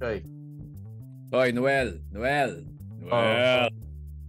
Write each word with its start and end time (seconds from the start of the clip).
Choy. 0.00 0.24
Hoy, 1.28 1.52
Noel. 1.52 2.00
Noel. 2.08 2.64
Noel. 3.04 3.68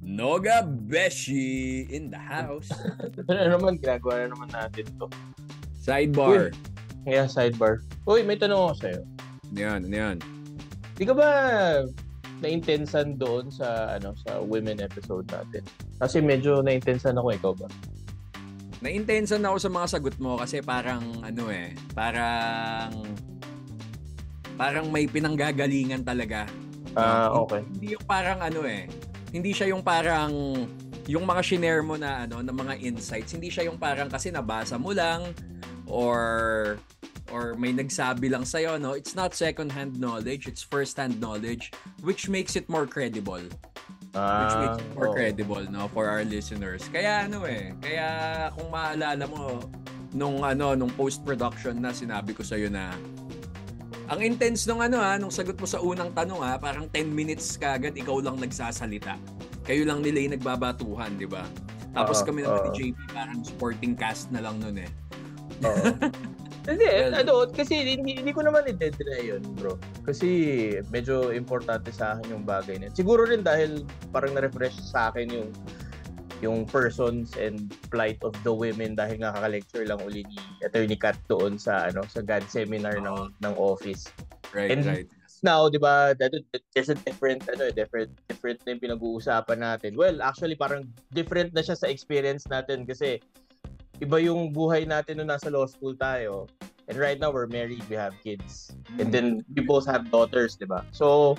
Noga 0.04 0.68
Beshi 0.68 1.88
in 1.88 2.12
the 2.12 2.20
house. 2.20 2.68
ano 3.32 3.56
naman, 3.56 3.80
ginagawa 3.80 4.28
na 4.28 4.36
naman 4.36 4.50
natin 4.52 4.84
to. 5.00 5.08
Sidebar. 5.80 6.52
Yeah, 7.08 7.24
sidebar. 7.24 7.80
Uy, 8.04 8.20
may 8.28 8.36
tanong 8.36 8.60
ako 8.68 8.76
sa'yo. 8.84 9.02
Ano 9.48 9.60
yan? 9.64 9.80
Ano 9.88 9.96
yan? 9.96 10.18
Di 11.00 11.08
ka 11.08 11.16
ba 11.16 11.30
na-intensan 12.44 13.16
doon 13.16 13.48
sa 13.48 13.96
ano 13.96 14.12
sa 14.28 14.44
women 14.44 14.84
episode 14.84 15.24
natin? 15.32 15.64
Kasi 16.04 16.20
medyo 16.20 16.60
na-intensan 16.60 17.16
ako, 17.16 17.28
ikaw 17.32 17.54
ba? 17.56 17.72
Na-intensan 18.84 19.48
ako 19.48 19.56
sa 19.56 19.70
mga 19.72 19.88
sagot 19.88 20.16
mo 20.20 20.36
kasi 20.36 20.60
parang 20.60 21.24
ano 21.24 21.48
eh, 21.48 21.72
parang 21.96 22.92
parang 24.56 24.90
may 24.90 25.08
pinanggagalingan 25.08 26.04
talaga. 26.04 26.48
Ah, 26.96 27.32
okay. 27.32 27.64
Hindi, 27.64 27.72
hindi 27.72 27.88
yung 27.96 28.06
parang 28.06 28.40
ano 28.44 28.60
eh, 28.68 28.84
hindi 29.32 29.52
siya 29.56 29.72
yung 29.72 29.84
parang 29.84 30.32
yung 31.10 31.26
mga 31.26 31.42
shinare 31.42 31.84
mo 31.84 31.96
na 31.96 32.28
ano 32.28 32.44
ng 32.44 32.56
mga 32.56 32.74
insights, 32.84 33.34
hindi 33.34 33.50
siya 33.50 33.68
yung 33.72 33.80
parang 33.80 34.12
kasi 34.12 34.30
nabasa 34.30 34.76
mo 34.76 34.92
lang 34.92 35.34
or 35.88 36.78
or 37.32 37.56
may 37.56 37.72
nagsabi 37.72 38.28
lang 38.28 38.44
sa'yo, 38.44 38.76
no? 38.76 38.92
It's 38.94 39.16
not 39.16 39.32
second-hand 39.32 39.96
knowledge, 39.96 40.52
it's 40.52 40.62
first-hand 40.62 41.24
knowledge, 41.24 41.72
which 42.04 42.28
makes 42.28 42.60
it 42.60 42.68
more 42.68 42.84
credible. 42.84 43.42
Ah, 44.12 44.44
which 44.44 44.56
makes 44.60 44.78
it 44.84 44.90
more 45.00 45.08
oo. 45.08 45.16
credible, 45.16 45.64
no? 45.72 45.88
For 45.96 46.12
our 46.12 46.28
listeners. 46.28 46.84
Kaya 46.92 47.32
ano 47.32 47.48
eh, 47.48 47.72
kaya 47.80 48.08
kung 48.52 48.68
maalala 48.68 49.24
mo, 49.32 49.64
nung 50.12 50.44
ano, 50.44 50.76
nung 50.76 50.92
post-production 50.92 51.80
na 51.80 51.96
sinabi 51.96 52.36
ko 52.36 52.44
sa'yo 52.44 52.68
na 52.68 52.92
ang 54.12 54.20
intense 54.20 54.68
nung 54.68 54.84
ano 54.84 55.00
ha, 55.00 55.16
nung 55.16 55.32
sagot 55.32 55.56
mo 55.56 55.64
sa 55.64 55.80
unang 55.80 56.12
tanong 56.12 56.44
ha, 56.44 56.60
parang 56.60 56.84
10 56.92 57.08
minutes 57.08 57.56
kagad 57.56 57.96
ikaw 57.96 58.20
lang 58.20 58.36
nagsasalita. 58.36 59.16
Kayo 59.64 59.88
lang 59.88 60.04
nila 60.04 60.28
yung 60.28 60.34
nagbabatuhan, 60.36 61.16
di 61.16 61.24
ba? 61.24 61.48
Tapos 61.96 62.20
Oo, 62.20 62.28
kami 62.28 62.44
naman 62.44 62.60
oo. 62.60 62.66
ni 62.68 62.92
JP 62.92 62.98
parang 63.16 63.40
sporting 63.40 63.96
cast 63.96 64.28
na 64.36 64.44
lang 64.44 64.60
nun 64.60 64.84
eh. 64.84 64.92
Oo. 65.64 65.96
Hindi, 66.62 66.86
Well- 66.86 67.18
ano, 67.26 67.50
kasi 67.50 67.74
hindi, 67.98 68.22
hindi 68.22 68.30
ko 68.38 68.46
naman 68.46 68.70
i-deny 68.70 69.34
yun, 69.34 69.42
bro. 69.58 69.82
Kasi 70.06 70.30
medyo 70.94 71.34
importante 71.34 71.90
sa 71.90 72.14
akin 72.14 72.38
yung 72.38 72.46
bagay 72.46 72.78
na 72.78 72.86
yun. 72.86 72.94
Siguro 72.94 73.26
rin 73.26 73.42
dahil 73.42 73.82
parang 74.14 74.38
na-refresh 74.38 74.78
sa 74.94 75.10
akin 75.10 75.26
yung 75.34 75.50
yung 76.42 76.66
persons 76.66 77.38
and 77.38 77.70
plight 77.94 78.18
of 78.26 78.34
the 78.42 78.52
women 78.52 78.98
dahil 78.98 79.22
nga 79.22 79.32
kaka-lecture 79.38 79.86
lang 79.86 80.02
uli 80.02 80.26
ni 80.26 80.38
Attorney 80.66 80.98
Kat 80.98 81.16
doon 81.30 81.62
sa 81.62 81.86
ano 81.88 82.02
sa 82.10 82.26
God 82.26 82.42
seminar 82.50 82.98
ng 82.98 83.30
ng 83.40 83.54
office. 83.56 84.10
Right, 84.52 84.74
And- 84.74 84.86
right. 84.86 85.10
Now, 85.42 85.66
'di 85.66 85.82
ba, 85.82 86.14
that- 86.22 86.38
there's 86.78 86.94
a 86.94 86.98
different 87.02 87.42
ano, 87.50 87.66
eh, 87.70 87.74
different 87.74 88.14
different 88.30 88.62
na 88.62 88.78
yung 88.78 88.82
pinag-uusapan 88.82 89.58
natin. 89.58 89.98
Well, 89.98 90.22
actually 90.22 90.54
parang 90.54 90.86
different 91.10 91.58
na 91.58 91.66
siya 91.66 91.74
sa 91.74 91.90
experience 91.90 92.46
natin 92.46 92.86
kasi 92.86 93.18
iba 93.98 94.22
yung 94.22 94.54
buhay 94.54 94.86
natin 94.86 95.18
nung 95.18 95.34
nasa 95.34 95.50
law 95.50 95.66
school 95.66 95.98
tayo. 95.98 96.46
And 96.90 96.98
right 96.98 97.18
now 97.18 97.34
we're 97.34 97.50
married, 97.50 97.82
we 97.90 97.98
have 97.98 98.14
kids. 98.22 98.74
And 99.02 99.10
then 99.10 99.42
we 99.58 99.66
both 99.66 99.90
have 99.90 100.14
daughters, 100.14 100.62
'di 100.62 100.70
ba? 100.70 100.86
So, 100.94 101.34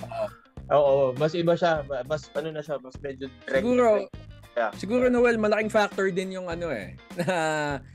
oo, 0.71 1.15
mas 1.15 1.39
iba 1.39 1.55
siya, 1.55 1.87
mas 2.11 2.27
ano 2.35 2.51
na 2.51 2.63
siya, 2.63 2.83
mas 2.83 2.99
medyo 2.99 3.31
direct. 3.47 3.63
Siguro, 3.63 3.91
Yeah. 4.53 4.71
siguro 4.75 5.09
Noel, 5.09 5.37
malaking 5.37 5.73
factor 5.73 6.13
din 6.13 6.33
yung 6.33 6.47
ano 6.47 6.69
eh, 6.69 6.93
na 7.19 7.27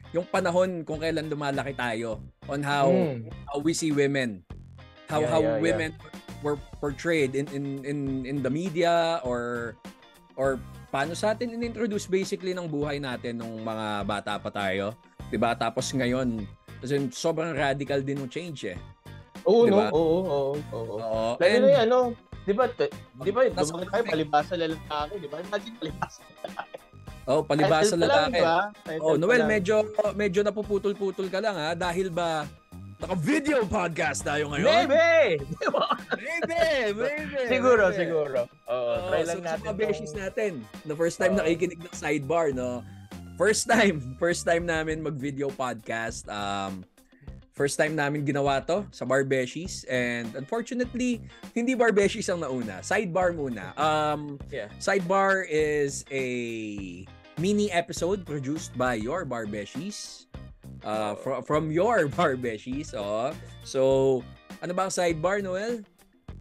yung 0.09 0.25
panahon 0.25 0.81
kung 0.81 0.97
kailan 0.97 1.27
lumalaki 1.27 1.73
tayo 1.73 2.17
on 2.45 2.61
how 2.61 2.89
Mm. 2.89 3.29
how 3.45 3.57
we 3.59 3.71
see 3.71 3.91
women. 3.91 4.41
How 5.05 5.21
Yeah, 5.21 5.29
how 5.29 5.39
yeah, 5.39 5.53
yeah. 5.53 5.61
women 5.61 5.89
were 6.41 6.57
portrayed 6.77 7.33
in 7.33 7.45
in 7.49 7.65
in 7.83 7.97
in 8.25 8.37
the 8.39 8.49
media 8.49 9.21
or 9.21 9.73
or 10.33 10.57
paano 10.87 11.13
sa 11.13 11.31
atin 11.31 11.51
inintroduce 11.51 12.05
basically 12.05 12.51
ng 12.51 12.65
buhay 12.65 12.97
natin 12.97 13.37
nung 13.37 13.61
mga 13.61 13.85
bata 14.03 14.33
pa 14.37 14.49
tayo. 14.49 14.97
'Di 15.27 15.37
ba? 15.37 15.53
Tapos 15.53 15.91
ngayon, 15.91 16.41
kasi 16.79 16.97
sobrang 17.11 17.53
radical 17.53 18.01
din 18.01 18.17
ng 18.17 18.29
change 18.29 18.71
eh. 18.71 18.79
Oo, 19.43 19.63
Diba? 19.63 19.87
no? 19.87 19.95
Oo, 19.95 20.17
oo, 20.19 20.51
oo. 20.73 20.95
Oo. 20.97 21.23
Lalo 21.35 21.45
And- 21.45 21.63
na 21.63 21.69
yung 21.69 21.83
ano, 21.85 21.97
di 22.47 22.53
ba, 22.55 22.65
t- 22.71 22.91
di 23.27 23.31
ba, 23.35 23.43
lumaki 23.43 23.91
tayo, 23.91 24.03
palibasa 24.07 24.53
lalaki, 24.55 25.15
di 25.19 25.27
ba? 25.27 25.43
Imagine 25.43 25.73
palibasa. 25.75 26.21
Oh, 27.27 27.43
palibasa 27.43 27.99
Title 27.99 28.07
lalaki. 28.07 28.41
Oh, 29.03 29.19
Noel, 29.19 29.43
medyo 29.43 29.83
medyo 30.15 30.39
napuputol-putol 30.47 31.27
ka 31.27 31.43
lang 31.43 31.59
ha 31.59 31.75
dahil 31.75 32.07
ba 32.07 32.47
naka-video 32.97 33.67
podcast 33.67 34.23
tayo 34.23 34.49
ngayon? 34.55 34.87
Maybe! 34.87 35.43
Maybe, 36.17 36.97
maybe. 36.97 37.37
siguro, 37.45 37.93
maybe. 37.93 37.99
siguro. 38.09 38.39
Oo, 38.65 38.73
Oo, 38.73 39.07
try 39.11 39.21
so, 39.21 39.27
lang 39.29 39.37
sa 39.37 39.47
natin. 39.53 39.61
mga 39.61 39.75
beshies 39.77 40.13
natin, 40.17 40.51
the 40.89 40.97
first 40.97 41.21
time 41.21 41.37
Oo. 41.37 41.39
nakikinig 41.43 41.77
ng 41.77 41.93
sidebar, 41.93 42.49
no? 42.55 42.81
First 43.37 43.69
time, 43.69 44.01
first 44.23 44.49
time 44.49 44.65
namin 44.65 45.05
mag-video 45.05 45.53
podcast. 45.53 46.25
Um, 46.25 46.81
first 47.57 47.73
time 47.81 47.97
namin 47.97 48.21
ginawa 48.21 48.61
to 48.61 48.85
sa 48.93 49.01
Bar 49.01 49.25
Beshies. 49.25 49.81
And 49.89 50.29
unfortunately, 50.37 51.25
hindi 51.57 51.73
Bar 51.73 51.89
Beshies 51.89 52.29
ang 52.29 52.45
nauna. 52.45 52.85
Sidebar 52.85 53.33
muna. 53.33 53.73
Um, 53.73 54.37
Yeah. 54.53 54.69
Sidebar 54.77 55.43
is 55.49 56.05
a 56.13 56.27
mini 57.41 57.73
episode 57.73 58.21
produced 58.29 58.77
by 58.77 58.93
your 58.93 59.25
Bar 59.25 59.49
Beshies. 59.49 60.29
Uh, 60.85 61.17
fro- 61.17 61.41
from 61.41 61.73
your 61.73 62.05
Bar 62.15 62.37
Beshies. 62.37 62.93
Oh. 62.93 63.33
So, 63.65 64.21
ano 64.61 64.77
ba 64.77 64.85
ang 64.87 64.93
sidebar, 64.93 65.41
Noel? 65.41 65.81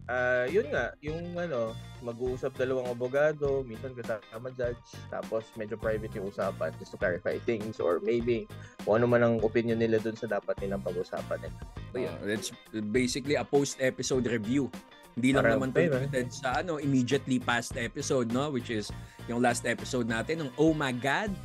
Ah, 0.07 0.47
yun 0.47 0.71
nga, 0.71 0.95
yung 1.03 1.35
ano, 1.35 1.75
mag-uusap 1.99 2.55
dalawang 2.55 2.87
abogado, 2.87 3.59
minsan 3.67 3.91
kasama 3.91 4.47
judge, 4.55 4.79
tapos 5.11 5.43
medyo 5.59 5.75
private 5.75 6.15
yung 6.15 6.31
usapan 6.31 6.71
just 6.79 6.95
to 6.95 6.97
clarify 7.01 7.35
things 7.43 7.81
or 7.83 7.99
maybe 7.99 8.47
kung 8.87 9.03
ano 9.03 9.05
man 9.11 9.19
ang 9.19 9.35
opinion 9.43 9.75
nila 9.75 9.99
dun 9.99 10.15
sa 10.15 10.31
dapat 10.31 10.55
nilang 10.63 10.79
pag-usapan 10.79 11.43
nila. 11.43 11.59
So. 11.91 11.99
Uh, 11.99 12.31
it's 12.31 12.49
basically 12.87 13.35
a 13.35 13.43
post-episode 13.43 14.23
review. 14.31 14.71
Hindi 15.19 15.35
lang 15.35 15.43
Parang 15.43 15.59
naman 15.59 15.69
pa 15.75 15.75
to 15.75 15.81
yun, 15.83 15.91
ah. 15.91 15.95
limited 15.99 16.27
sa 16.31 16.49
ano, 16.63 16.79
immediately 16.79 17.35
past 17.35 17.75
episode, 17.75 18.31
no? 18.31 18.47
Which 18.47 18.71
is 18.71 18.87
yung 19.27 19.43
last 19.43 19.67
episode 19.67 20.07
natin, 20.07 20.47
ng 20.47 20.51
Oh 20.55 20.71
My 20.71 20.95
God, 20.95 21.35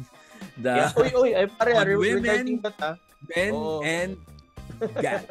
the 0.55 0.87
Yeah. 0.87 0.95
Uy, 0.95 1.11
uy, 1.19 1.31
ay 1.35 1.51
pare, 1.51 1.75
On 1.75 1.87
women. 1.99 2.63
that 2.63 2.79
ah? 2.79 2.95
Ben 3.27 3.51
Oo. 3.51 3.83
and 3.83 4.15
God. 5.03 5.25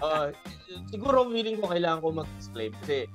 Ah, 0.00 0.28
siguro 0.92 1.28
feeling 1.28 1.60
ko 1.60 1.68
kailangan 1.68 2.00
ko 2.00 2.08
mag-exclaim 2.16 2.72
kasi 2.80 3.08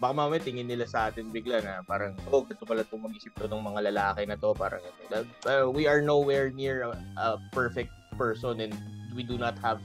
baka 0.00 0.12
mamaya 0.16 0.40
tingin 0.40 0.64
nila 0.64 0.88
sa 0.88 1.12
atin 1.12 1.28
bigla 1.28 1.60
na 1.60 1.84
parang 1.84 2.16
oh 2.32 2.40
ganito 2.40 2.64
pala 2.64 2.80
itong 2.80 3.04
mag-isip 3.04 3.36
to 3.36 3.44
ng 3.44 3.60
mga 3.60 3.92
lalaki 3.92 4.24
na 4.24 4.40
to. 4.40 4.56
Parang 4.56 4.80
ano. 4.80 5.28
Uh, 5.44 5.68
we 5.68 5.84
are 5.84 6.00
nowhere 6.00 6.48
near 6.48 6.88
a, 6.88 6.96
a 7.20 7.28
perfect 7.52 7.92
person 8.16 8.64
and 8.64 8.72
we 9.12 9.20
do 9.20 9.36
not 9.36 9.54
have 9.60 9.78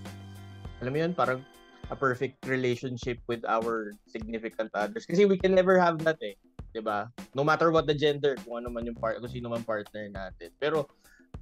alam 0.80 0.92
mo 0.96 1.00
yun 1.04 1.12
parang 1.12 1.44
a 1.92 1.96
perfect 1.96 2.40
relationship 2.48 3.20
with 3.28 3.44
our 3.46 3.94
significant 4.08 4.72
others. 4.74 5.06
Kasi 5.06 5.28
we 5.28 5.38
can 5.38 5.52
never 5.52 5.76
have 5.76 6.00
that 6.08 6.18
eh 6.24 6.40
'di 6.72 6.80
ba? 6.80 7.12
No 7.36 7.44
matter 7.44 7.72
what 7.72 7.84
the 7.84 7.96
gender 7.96 8.40
kung 8.48 8.64
ano 8.64 8.72
man 8.72 8.88
yung 8.88 8.96
part 8.96 9.20
kung 9.20 9.32
sino 9.32 9.52
man 9.52 9.68
partner 9.68 10.08
natin. 10.08 10.52
Pero 10.64 10.88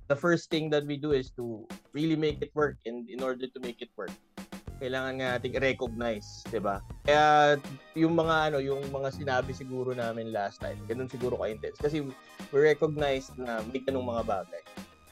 the 0.10 0.18
first 0.18 0.50
thing 0.50 0.70
that 0.74 0.86
we 0.86 0.98
do 0.98 1.14
is 1.14 1.30
to 1.38 1.66
really 1.94 2.18
make 2.18 2.42
it 2.42 2.50
work 2.54 2.78
and 2.90 3.10
in 3.10 3.22
order 3.22 3.46
to 3.46 3.60
make 3.62 3.82
it 3.82 3.90
work 3.96 4.14
kailangan 4.78 5.14
nga 5.18 5.28
nating 5.38 5.54
i-recognize, 5.54 6.42
'di 6.48 6.60
ba? 6.60 6.80
Kaya 7.04 7.58
yung 7.94 8.14
mga 8.14 8.36
ano, 8.50 8.58
yung 8.58 8.82
mga 8.88 9.10
sinabi 9.12 9.52
siguro 9.52 9.92
namin 9.92 10.30
last 10.30 10.58
time, 10.60 10.78
ganun 10.86 11.08
siguro 11.08 11.38
ka-intense 11.38 11.78
kasi 11.78 12.02
we 12.50 12.58
recognize 12.58 13.30
na 13.36 13.62
may 13.68 13.80
ganung 13.80 14.06
mga 14.06 14.24
bagay. 14.24 14.64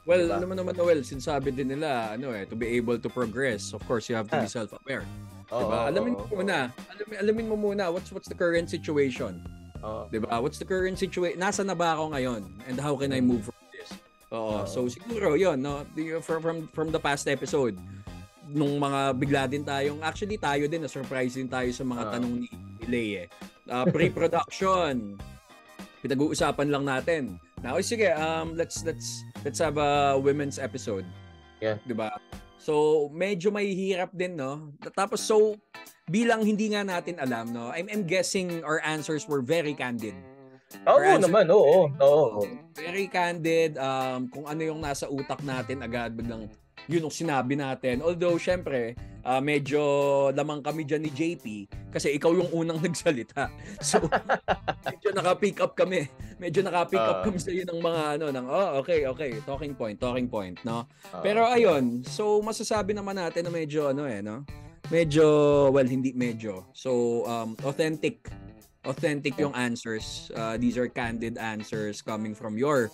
Well, 0.01 0.25
Diba? 0.25 0.41
naman 0.41 0.57
naman 0.57 0.73
Noel, 0.73 1.05
sinasabi 1.05 1.53
din 1.53 1.77
nila, 1.77 2.17
ano 2.17 2.33
eh, 2.33 2.49
to 2.49 2.57
be 2.57 2.65
able 2.73 2.97
to 2.97 3.05
progress, 3.05 3.69
of 3.69 3.85
course, 3.85 4.09
you 4.09 4.17
have 4.17 4.25
to 4.33 4.37
be 4.41 4.49
Ah. 4.49 4.49
self-aware. 4.49 5.05
Oo, 5.53 5.61
diba? 5.61 5.77
alamin 5.93 6.13
mo 6.17 6.25
muna, 6.25 6.57
alamin, 6.89 7.15
alamin 7.21 7.45
mo 7.45 7.55
muna, 7.55 7.83
what's 7.93 8.09
what's 8.09 8.25
the 8.25 8.33
current 8.33 8.65
situation? 8.65 9.37
oo. 9.81 10.09
'di 10.09 10.25
ba? 10.25 10.41
What's 10.41 10.57
the 10.57 10.65
current 10.65 10.97
situation? 10.97 11.37
Nasa 11.37 11.61
na 11.61 11.77
ba 11.77 11.93
ako 11.93 12.17
ngayon? 12.17 12.41
And 12.65 12.77
how 12.81 12.97
can 12.97 13.13
I 13.13 13.21
move 13.21 13.45
from 13.45 13.57
this? 13.69 13.93
Oo. 14.33 14.61
Oo. 14.61 14.65
So 14.65 14.89
siguro 14.89 15.37
'yon, 15.37 15.61
no? 15.61 15.85
From 16.25 16.41
from 16.41 16.57
from 16.69 16.87
the 16.89 17.01
past 17.01 17.29
episode 17.29 17.77
nung 18.51 18.77
mga 18.77 19.01
bigla 19.15 19.43
din 19.47 19.63
tayong 19.63 20.03
actually 20.03 20.35
tayo 20.37 20.67
din 20.67 20.83
na 20.83 20.91
surprise 20.91 21.35
din 21.39 21.47
tayo 21.47 21.71
sa 21.71 21.83
mga 21.83 22.03
Oo. 22.03 22.11
tanong 22.13 22.33
ni, 22.43 22.47
Lay 22.85 23.09
eh. 23.25 23.27
Ah, 23.69 23.85
pre-production. 23.87 25.15
Pinag-uusapan 26.03 26.67
lang 26.67 26.83
natin. 26.83 27.37
Now, 27.61 27.77
sige, 27.79 28.09
um 28.17 28.57
let's 28.57 28.81
let's 28.81 29.21
let's 29.45 29.61
have 29.61 29.77
a 29.77 30.17
women's 30.17 30.57
episode. 30.57 31.05
Yeah. 31.61 31.77
'Di 31.85 31.93
ba? 31.93 32.17
So, 32.61 33.09
medyo 33.09 33.49
may 33.49 33.73
hirap 33.73 34.13
din, 34.13 34.37
no? 34.37 34.69
Tapos, 34.93 35.25
so, 35.25 35.57
bilang 36.05 36.45
hindi 36.45 36.69
nga 36.69 36.85
natin 36.85 37.17
alam, 37.17 37.49
no? 37.49 37.73
I'm, 37.73 37.89
I'm 37.89 38.05
guessing 38.05 38.61
our 38.61 38.77
answers 38.85 39.25
were 39.25 39.41
very 39.41 39.73
candid. 39.73 40.13
Oo 40.85 41.01
answer- 41.01 41.25
naman, 41.25 41.49
oo. 41.49 41.89
Oo. 41.89 42.45
Very 42.77 43.09
candid. 43.09 43.81
Um, 43.81 44.29
kung 44.29 44.45
ano 44.45 44.61
yung 44.61 44.77
nasa 44.77 45.09
utak 45.09 45.41
natin, 45.41 45.81
agad 45.81 46.13
biglang 46.13 46.45
yun 46.91 47.07
ang 47.07 47.15
sinabi 47.15 47.55
natin. 47.55 48.03
Although, 48.03 48.35
syempre, 48.35 48.93
uh, 49.23 49.41
medyo 49.41 49.81
lamang 50.35 50.59
kami 50.61 50.83
dyan 50.83 51.07
ni 51.07 51.11
JP 51.13 51.45
kasi 51.89 52.13
ikaw 52.15 52.35
yung 52.35 52.49
unang 52.51 52.79
nagsalita. 52.85 53.47
So, 53.79 54.03
medyo 54.85 55.09
naka-pick 55.15 55.63
up 55.63 55.73
kami. 55.73 56.11
Medyo 56.37 56.67
naka-pick 56.67 57.01
uh, 57.01 57.11
up 57.15 57.19
kami 57.23 57.37
sa 57.39 57.51
iyo 57.53 57.63
ng 57.67 57.79
mga 57.79 58.01
ano, 58.19 58.25
ng, 58.33 58.45
oh, 58.51 58.69
okay, 58.83 59.07
okay, 59.07 59.39
talking 59.47 59.73
point, 59.73 59.97
talking 59.97 60.27
point, 60.27 60.57
no? 60.67 60.85
Uh, 61.13 61.23
Pero 61.23 61.47
ayun, 61.47 62.03
so 62.03 62.43
masasabi 62.43 62.91
naman 62.91 63.15
natin 63.15 63.47
na 63.47 63.51
medyo 63.53 63.89
ano 63.89 64.05
eh, 64.05 64.19
no? 64.19 64.43
Medyo, 64.91 65.23
well, 65.71 65.87
hindi 65.87 66.11
medyo. 66.11 66.67
So, 66.75 67.23
um, 67.23 67.55
authentic 67.63 68.27
authentic 68.81 69.37
yung 69.37 69.53
answers. 69.53 70.33
Uh, 70.33 70.57
these 70.57 70.73
are 70.77 70.89
candid 70.89 71.37
answers 71.37 72.01
coming 72.01 72.33
from 72.33 72.57
your 72.57 72.89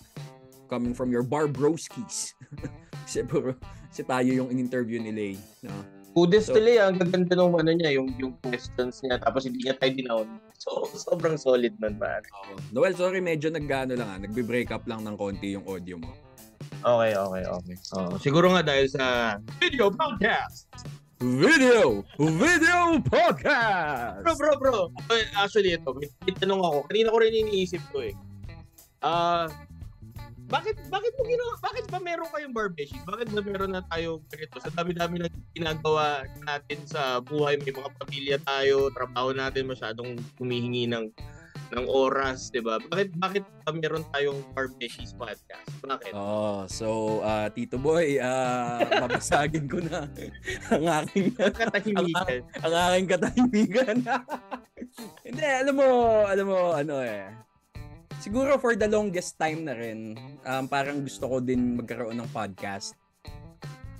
coming 0.67 0.93
from 0.93 1.09
your 1.09 1.23
Barbroskis. 1.23 2.35
kasi 3.07 3.23
puro 3.23 3.55
si 3.87 4.03
tayo 4.03 4.27
yung 4.27 4.51
in-interview 4.51 4.99
ni 4.99 5.11
Lay, 5.15 5.35
no? 5.63 5.71
Kudos 6.11 6.49
so, 6.49 6.57
to 6.57 6.61
Lay, 6.61 6.75
ang 6.75 6.99
gaganda 6.99 7.39
ng 7.39 7.55
ano 7.55 7.71
niya, 7.71 7.95
yung 7.95 8.11
yung 8.19 8.33
questions 8.43 8.99
niya 9.05 9.21
tapos 9.21 9.47
hindi 9.47 9.63
niya 9.63 9.79
tayo 9.79 9.91
dinown. 9.95 10.27
So 10.59 10.83
sobrang 11.07 11.39
solid 11.39 11.73
man 11.79 11.95
ba. 11.95 12.19
Oh. 12.35 12.59
Noel, 12.75 12.93
sorry, 12.99 13.23
medyo 13.23 13.47
naggaano 13.47 13.95
lang 13.95 14.09
ah, 14.11 14.19
nagbe-break 14.19 14.75
up 14.75 14.83
lang 14.85 15.07
ng 15.07 15.15
konti 15.15 15.55
yung 15.55 15.63
audio 15.63 15.95
mo. 15.97 16.11
Okay, 16.83 17.17
okay, 17.17 17.43
okay. 17.47 17.75
Oh, 17.97 18.15
siguro 18.21 18.53
nga 18.53 18.61
dahil 18.61 18.85
sa 18.91 19.37
video 19.57 19.89
podcast. 19.89 20.69
Video! 21.17 22.05
Video 22.21 23.01
podcast! 23.01 24.21
Bro, 24.21 24.37
bro, 24.37 24.53
bro. 24.61 24.77
Actually, 25.33 25.73
ito, 25.73 25.89
may, 25.97 26.05
may 26.29 26.33
tanong 26.37 26.61
ako. 26.61 26.77
Kanina 26.85 27.09
ko 27.09 27.17
rin 27.17 27.33
iniisip 27.33 27.81
ko 27.89 28.05
eh. 28.05 28.13
Ah, 29.01 29.49
uh, 29.49 29.66
bakit 30.47 30.79
bakit 30.87 31.11
mo 31.19 31.23
ginawa? 31.27 31.53
Bakit 31.59 31.85
ba 31.91 31.99
meron 31.99 32.29
kayong 32.31 32.55
barbecue? 32.55 33.03
Bakit 33.03 33.27
ba 33.35 33.41
meron 33.43 33.71
na 33.75 33.83
tayo 33.91 34.23
ganito? 34.31 34.55
Sa 34.63 34.71
dami-dami 34.71 35.19
na 35.19 35.29
ginagawa 35.51 36.23
natin 36.47 36.79
sa 36.87 37.19
buhay, 37.19 37.59
may 37.59 37.75
mga 37.75 37.91
pamilya 37.99 38.37
tayo, 38.47 38.87
trabaho 38.95 39.35
natin 39.35 39.67
masyadong 39.67 40.15
humihingi 40.39 40.87
ng 40.87 41.11
ng 41.67 41.85
oras, 41.91 42.47
'di 42.47 42.63
ba? 42.63 42.79
Bakit 42.79 43.19
bakit 43.19 43.43
ba 43.67 43.75
meron 43.75 44.07
tayong 44.15 44.39
Barbeshies 44.55 45.11
podcast? 45.11 45.67
Bakit? 45.83 46.15
Oh, 46.15 46.63
so 46.71 47.19
uh, 47.27 47.51
Tito 47.51 47.75
Boy, 47.75 48.23
uh, 48.23 48.87
babasagin 49.03 49.67
ko 49.67 49.83
na 49.83 50.07
ang 50.71 50.85
aking 51.03 51.35
katahimikan. 51.35 52.39
ang, 52.39 52.63
ang 52.71 52.73
aking 52.95 53.07
katahimikan. 53.11 53.95
Hindi, 55.27 55.43
alam 55.43 55.75
mo, 55.75 55.87
alam 56.23 56.45
mo 56.47 56.59
ano 56.71 57.03
eh 57.03 57.46
siguro 58.19 58.57
for 58.57 58.73
the 58.73 58.89
longest 58.89 59.37
time 59.37 59.65
na 59.65 59.73
rin, 59.73 60.17
um, 60.45 60.65
parang 60.65 61.03
gusto 61.05 61.27
ko 61.27 61.37
din 61.41 61.77
magkaroon 61.77 62.17
ng 62.17 62.29
podcast. 62.33 62.97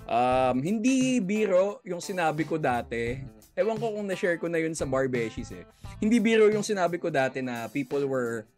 Um, 0.08 0.64
hindi 0.64 1.20
biro 1.20 1.84
yung 1.84 2.00
sinabi 2.00 2.48
ko 2.48 2.56
dati. 2.56 3.20
Ewan 3.52 3.76
ko 3.76 3.92
kung 3.92 4.06
na-share 4.08 4.40
ko 4.40 4.48
na 4.48 4.56
yun 4.56 4.72
sa 4.72 4.88
Barbeshies 4.88 5.52
eh. 5.52 5.66
Hindi 6.00 6.16
biro 6.22 6.48
yung 6.48 6.64
sinabi 6.64 6.96
ko 6.96 7.12
dati 7.12 7.44
na 7.44 7.68
people 7.68 8.06
were 8.08 8.48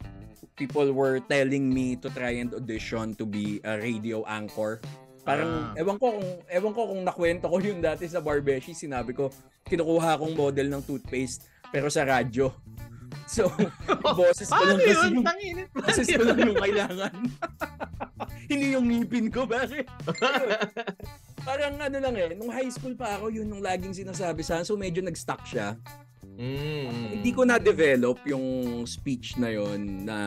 people 0.55 0.93
were 0.93 1.25
telling 1.25 1.73
me 1.73 1.97
to 1.97 2.13
try 2.13 2.37
and 2.37 2.53
audition 2.53 3.17
to 3.17 3.25
be 3.25 3.59
a 3.65 3.81
radio 3.81 4.23
anchor. 4.29 4.79
Parang 5.25 5.73
ah. 5.73 5.81
ewan 5.81 5.97
ko 5.97 6.21
kung 6.21 6.29
ewan 6.53 6.73
ko 6.77 6.83
kung 6.93 7.03
nakwento 7.03 7.47
ko 7.49 7.57
yun 7.61 7.81
dati 7.81 8.05
sa 8.07 8.21
Barbeshi, 8.21 8.77
sinabi 8.77 9.17
ko 9.17 9.33
kinukuha 9.65 10.21
akong 10.21 10.37
model 10.37 10.69
ng 10.69 10.83
toothpaste 10.85 11.49
pero 11.73 11.89
sa 11.89 12.05
radyo. 12.05 12.53
So, 13.31 13.47
boses 14.19 14.51
ko 14.51 14.59
lang 14.59 14.83
kasi 14.83 15.07
yung, 15.15 15.27
boses 15.71 16.07
ko 16.11 16.23
lang 16.27 16.39
yung 16.43 16.59
kailangan. 16.59 17.15
Hindi 18.51 18.67
yung 18.75 18.87
ngipin 18.91 19.31
ko, 19.31 19.47
bakit? 19.47 19.87
Parang 21.47 21.79
ano 21.79 21.97
lang 22.03 22.15
eh, 22.19 22.35
nung 22.35 22.51
high 22.51 22.67
school 22.75 22.99
pa 22.99 23.15
ako, 23.23 23.31
yun 23.31 23.47
yung 23.55 23.63
laging 23.63 23.95
sinasabi 23.95 24.43
sa 24.43 24.67
So, 24.67 24.75
medyo 24.75 24.99
nag-stuck 25.07 25.47
siya. 25.47 25.79
Mm. 26.35 27.23
Hindi 27.23 27.31
ko 27.31 27.47
na-develop 27.47 28.19
yung 28.27 28.83
speech 28.91 29.39
na 29.39 29.55
yon 29.55 30.03
na 30.03 30.19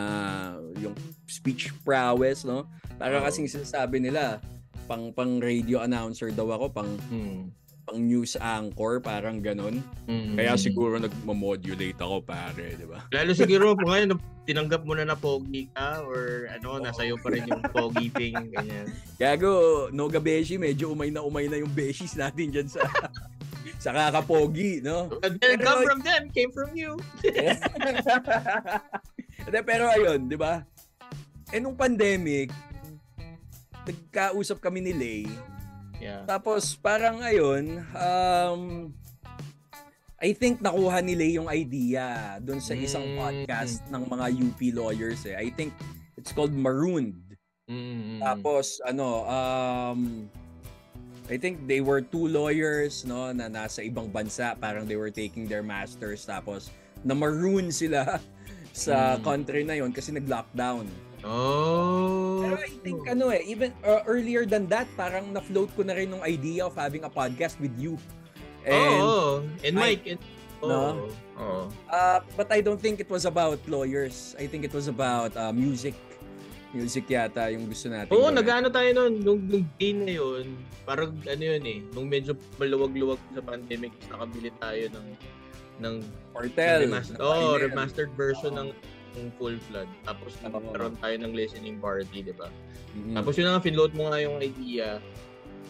yung 0.80 0.96
speech 1.28 1.76
prowess, 1.84 2.48
no? 2.48 2.72
Para 2.96 3.20
oh. 3.20 3.26
kasing 3.28 3.52
sinasabi 3.52 4.00
nila, 4.00 4.40
pang 4.88 5.12
pang 5.12 5.44
radio 5.44 5.84
announcer 5.84 6.32
daw 6.32 6.48
ako, 6.56 6.66
pang 6.72 6.92
mm 7.12 7.63
pang 7.94 8.10
news 8.10 8.34
anchor, 8.42 8.98
parang 8.98 9.38
ganun. 9.38 9.86
Mm-hmm. 10.10 10.42
Kaya 10.42 10.58
siguro 10.58 10.98
nagmo-modulate 10.98 12.02
ako 12.02 12.26
pare, 12.26 12.74
di 12.74 12.90
ba? 12.90 13.06
Lalo 13.14 13.38
siguro 13.38 13.78
po 13.78 13.94
ngayon, 13.94 14.18
tinanggap 14.50 14.82
mo 14.82 14.98
na 14.98 15.06
na 15.06 15.14
pogi 15.14 15.70
ka 15.78 16.02
or 16.02 16.50
ano, 16.50 16.68
oh. 16.74 16.82
nasa 16.82 17.06
iyo 17.06 17.22
pa 17.22 17.30
rin 17.30 17.46
yung 17.46 17.62
pogi 17.70 18.10
thing, 18.10 18.34
ganyan. 18.50 18.90
Gago, 19.22 19.54
no 19.94 20.10
gabeshi, 20.10 20.58
medyo 20.58 20.90
umay 20.90 21.14
na 21.14 21.22
umay 21.22 21.46
na 21.46 21.62
yung 21.62 21.70
beshies 21.70 22.18
natin 22.18 22.50
dyan 22.50 22.66
sa 22.66 22.82
sa 23.78 23.94
kakapogi, 23.94 24.82
no? 24.82 25.14
It 25.22 25.38
didn't 25.38 25.62
come 25.62 25.86
from 25.86 26.02
them, 26.02 26.34
came 26.34 26.50
from 26.50 26.74
you. 26.74 26.98
Pero 29.70 29.86
ayun, 29.86 30.26
di 30.26 30.38
ba? 30.40 30.66
Eh 31.54 31.62
nung 31.62 31.78
pandemic, 31.78 32.50
nagkausap 33.86 34.58
kami 34.58 34.82
ni 34.82 34.94
Lay, 34.98 35.30
Yeah. 36.04 36.28
Tapos 36.28 36.76
parang 36.76 37.24
ayun, 37.24 37.80
um, 37.96 38.92
I 40.20 40.36
think 40.36 40.60
nakuha 40.60 41.00
nila 41.00 41.24
yung 41.40 41.48
idea 41.48 42.40
doon 42.44 42.60
sa 42.60 42.76
isang 42.76 43.16
mm. 43.16 43.20
podcast 43.20 43.84
ng 43.88 44.04
mga 44.08 44.26
UP 44.36 44.60
lawyers 44.76 45.24
eh. 45.24 45.36
I 45.40 45.48
think 45.52 45.72
it's 46.20 46.36
called 46.36 46.52
Marooned. 46.52 47.40
Mm. 47.72 48.20
Tapos 48.20 48.84
ano, 48.84 49.24
um, 49.24 50.28
I 51.32 51.40
think 51.40 51.64
they 51.72 51.80
were 51.80 52.04
two 52.04 52.28
lawyers 52.28 53.08
no 53.08 53.32
na 53.32 53.48
nasa 53.48 53.80
ibang 53.80 54.12
bansa, 54.12 54.60
parang 54.60 54.84
they 54.84 55.00
were 55.00 55.12
taking 55.12 55.48
their 55.48 55.64
masters 55.64 56.28
tapos 56.28 56.68
na 57.04 57.16
maroon 57.16 57.72
sila 57.72 58.20
sa 58.76 59.16
mm. 59.16 59.24
country 59.24 59.64
na 59.64 59.80
yon 59.80 59.96
kasi 59.96 60.12
nag-lockdown. 60.12 60.88
Oh. 61.24 62.44
Pero 62.44 62.56
I 62.60 62.72
think 62.84 63.00
ano 63.08 63.32
eh, 63.32 63.42
even 63.48 63.72
uh, 63.88 64.04
earlier 64.04 64.44
than 64.44 64.68
that, 64.68 64.92
parang 65.00 65.32
na-float 65.32 65.72
ko 65.76 65.88
na 65.88 65.96
rin 65.96 66.12
ng 66.12 66.24
idea 66.24 66.68
of 66.68 66.76
having 66.76 67.08
a 67.08 67.12
podcast 67.12 67.56
with 67.64 67.74
you. 67.80 67.96
And 68.68 69.00
oh, 69.04 69.44
and 69.64 69.76
Mike. 69.76 70.04
I, 70.04 70.16
and, 70.16 70.22
oh, 70.64 70.68
no? 70.68 70.80
Oh. 71.40 71.64
Uh, 71.88 72.20
but 72.36 72.52
I 72.52 72.60
don't 72.60 72.80
think 72.80 73.00
it 73.00 73.10
was 73.10 73.24
about 73.24 73.60
lawyers. 73.68 74.36
I 74.40 74.48
think 74.48 74.64
it 74.64 74.76
was 74.76 74.88
about 74.92 75.36
uh, 75.36 75.52
music. 75.52 75.96
Music 76.74 77.06
yata 77.06 77.54
yung 77.54 77.70
gusto 77.70 77.88
natin. 77.88 78.10
Oo, 78.10 78.28
oh, 78.28 78.32
nag-ano 78.34 78.68
tayo 78.74 78.90
noon, 78.98 79.22
nung, 79.22 79.40
nung 79.46 79.66
day 79.78 79.94
na 79.94 80.18
yun, 80.18 80.58
parang 80.90 81.14
ano 81.30 81.44
yun 81.44 81.64
eh, 81.70 81.80
nung 81.94 82.10
medyo 82.10 82.34
maluwag-luwag 82.58 83.22
sa 83.30 83.46
pandemic, 83.46 83.94
nakabili 84.10 84.50
tayo 84.58 84.84
ng 84.90 85.08
ng. 85.86 85.96
Remastered, 86.34 87.22
oh, 87.22 87.62
remastered 87.62 88.10
version 88.18 88.58
oh. 88.58 88.66
ng 88.66 88.70
yung 89.18 89.32
full 89.38 89.58
flood. 89.70 89.90
Tapos 90.06 90.32
nagkaroon 90.42 90.96
tayo 90.98 91.16
ng 91.22 91.34
listening 91.34 91.78
party, 91.78 92.26
di 92.26 92.36
ba? 92.36 92.50
Mm-hmm. 92.94 93.16
Tapos 93.18 93.34
yun 93.38 93.48
nga, 93.50 93.62
finload 93.62 93.92
mo 93.94 94.10
nga 94.10 94.20
yung 94.22 94.38
idea. 94.42 94.98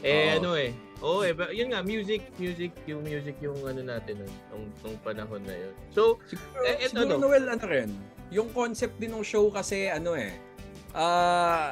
Eh, 0.04 0.36
oh. 0.36 0.40
ano 0.40 0.50
eh. 0.60 0.72
Oo, 1.04 1.20
oh, 1.20 1.28
eh, 1.28 1.36
yun 1.52 1.76
nga, 1.76 1.84
music, 1.84 2.24
music, 2.40 2.72
yung 2.88 3.04
music 3.04 3.36
yung 3.44 3.60
ano 3.68 3.84
natin 3.84 4.24
nun, 4.24 4.34
nung, 4.52 4.66
nung 4.84 4.98
panahon 5.04 5.44
na 5.44 5.56
yun. 5.56 5.74
So, 5.92 6.20
siguro, 6.28 6.64
eh, 6.64 6.88
siguro 6.88 7.20
ano, 7.20 7.28
Noel, 7.28 7.46
ano 7.52 7.66
rin, 7.68 7.92
yung 8.32 8.50
concept 8.56 8.96
din 9.00 9.12
ng 9.12 9.24
show 9.24 9.52
kasi, 9.52 9.92
ano 9.92 10.16
eh, 10.16 10.32
ah, 10.96 11.04
uh, 11.04 11.72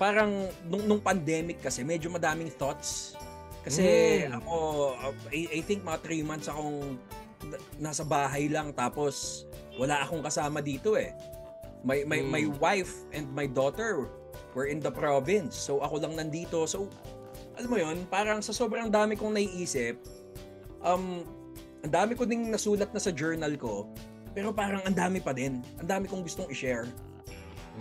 parang 0.00 0.48
nung, 0.66 0.84
nung 0.88 1.02
pandemic 1.04 1.60
kasi, 1.60 1.84
medyo 1.84 2.08
madaming 2.08 2.48
thoughts. 2.48 3.12
Kasi 3.64 3.84
mm. 4.28 4.40
ako, 4.40 4.56
I, 5.32 5.40
I 5.56 5.60
think 5.64 5.84
mga 5.84 6.00
3 6.04 6.24
months 6.24 6.48
akong 6.52 7.00
nasa 7.80 8.04
bahay 8.04 8.48
lang 8.48 8.72
tapos 8.72 9.44
wala 9.78 10.02
akong 10.06 10.22
kasama 10.22 10.62
dito 10.62 10.94
eh. 10.94 11.14
My 11.84 12.06
my 12.08 12.20
mm. 12.22 12.28
my 12.30 12.44
wife 12.62 13.04
and 13.12 13.28
my 13.34 13.44
daughter 13.44 14.08
were 14.56 14.70
in 14.70 14.80
the 14.80 14.90
province. 14.90 15.58
So 15.58 15.82
ako 15.84 16.00
lang 16.00 16.16
nandito. 16.16 16.64
So 16.64 16.88
alam 17.54 17.68
mo 17.68 17.78
'yon, 17.78 18.08
parang 18.08 18.40
sa 18.40 18.54
sobrang 18.54 18.88
dami 18.88 19.18
kong 19.18 19.36
naiisip, 19.36 20.00
um 20.82 21.22
ang 21.84 21.92
dami 21.92 22.16
ko 22.16 22.24
ding 22.24 22.48
nasulat 22.48 22.88
na 22.96 23.00
sa 23.02 23.12
journal 23.12 23.52
ko, 23.60 23.84
pero 24.32 24.48
parang 24.56 24.80
ang 24.88 24.96
dami 24.96 25.20
pa 25.20 25.36
din. 25.36 25.60
Ang 25.76 25.88
dami 25.88 26.08
kong 26.08 26.24
gustong 26.24 26.48
i-share. 26.48 26.88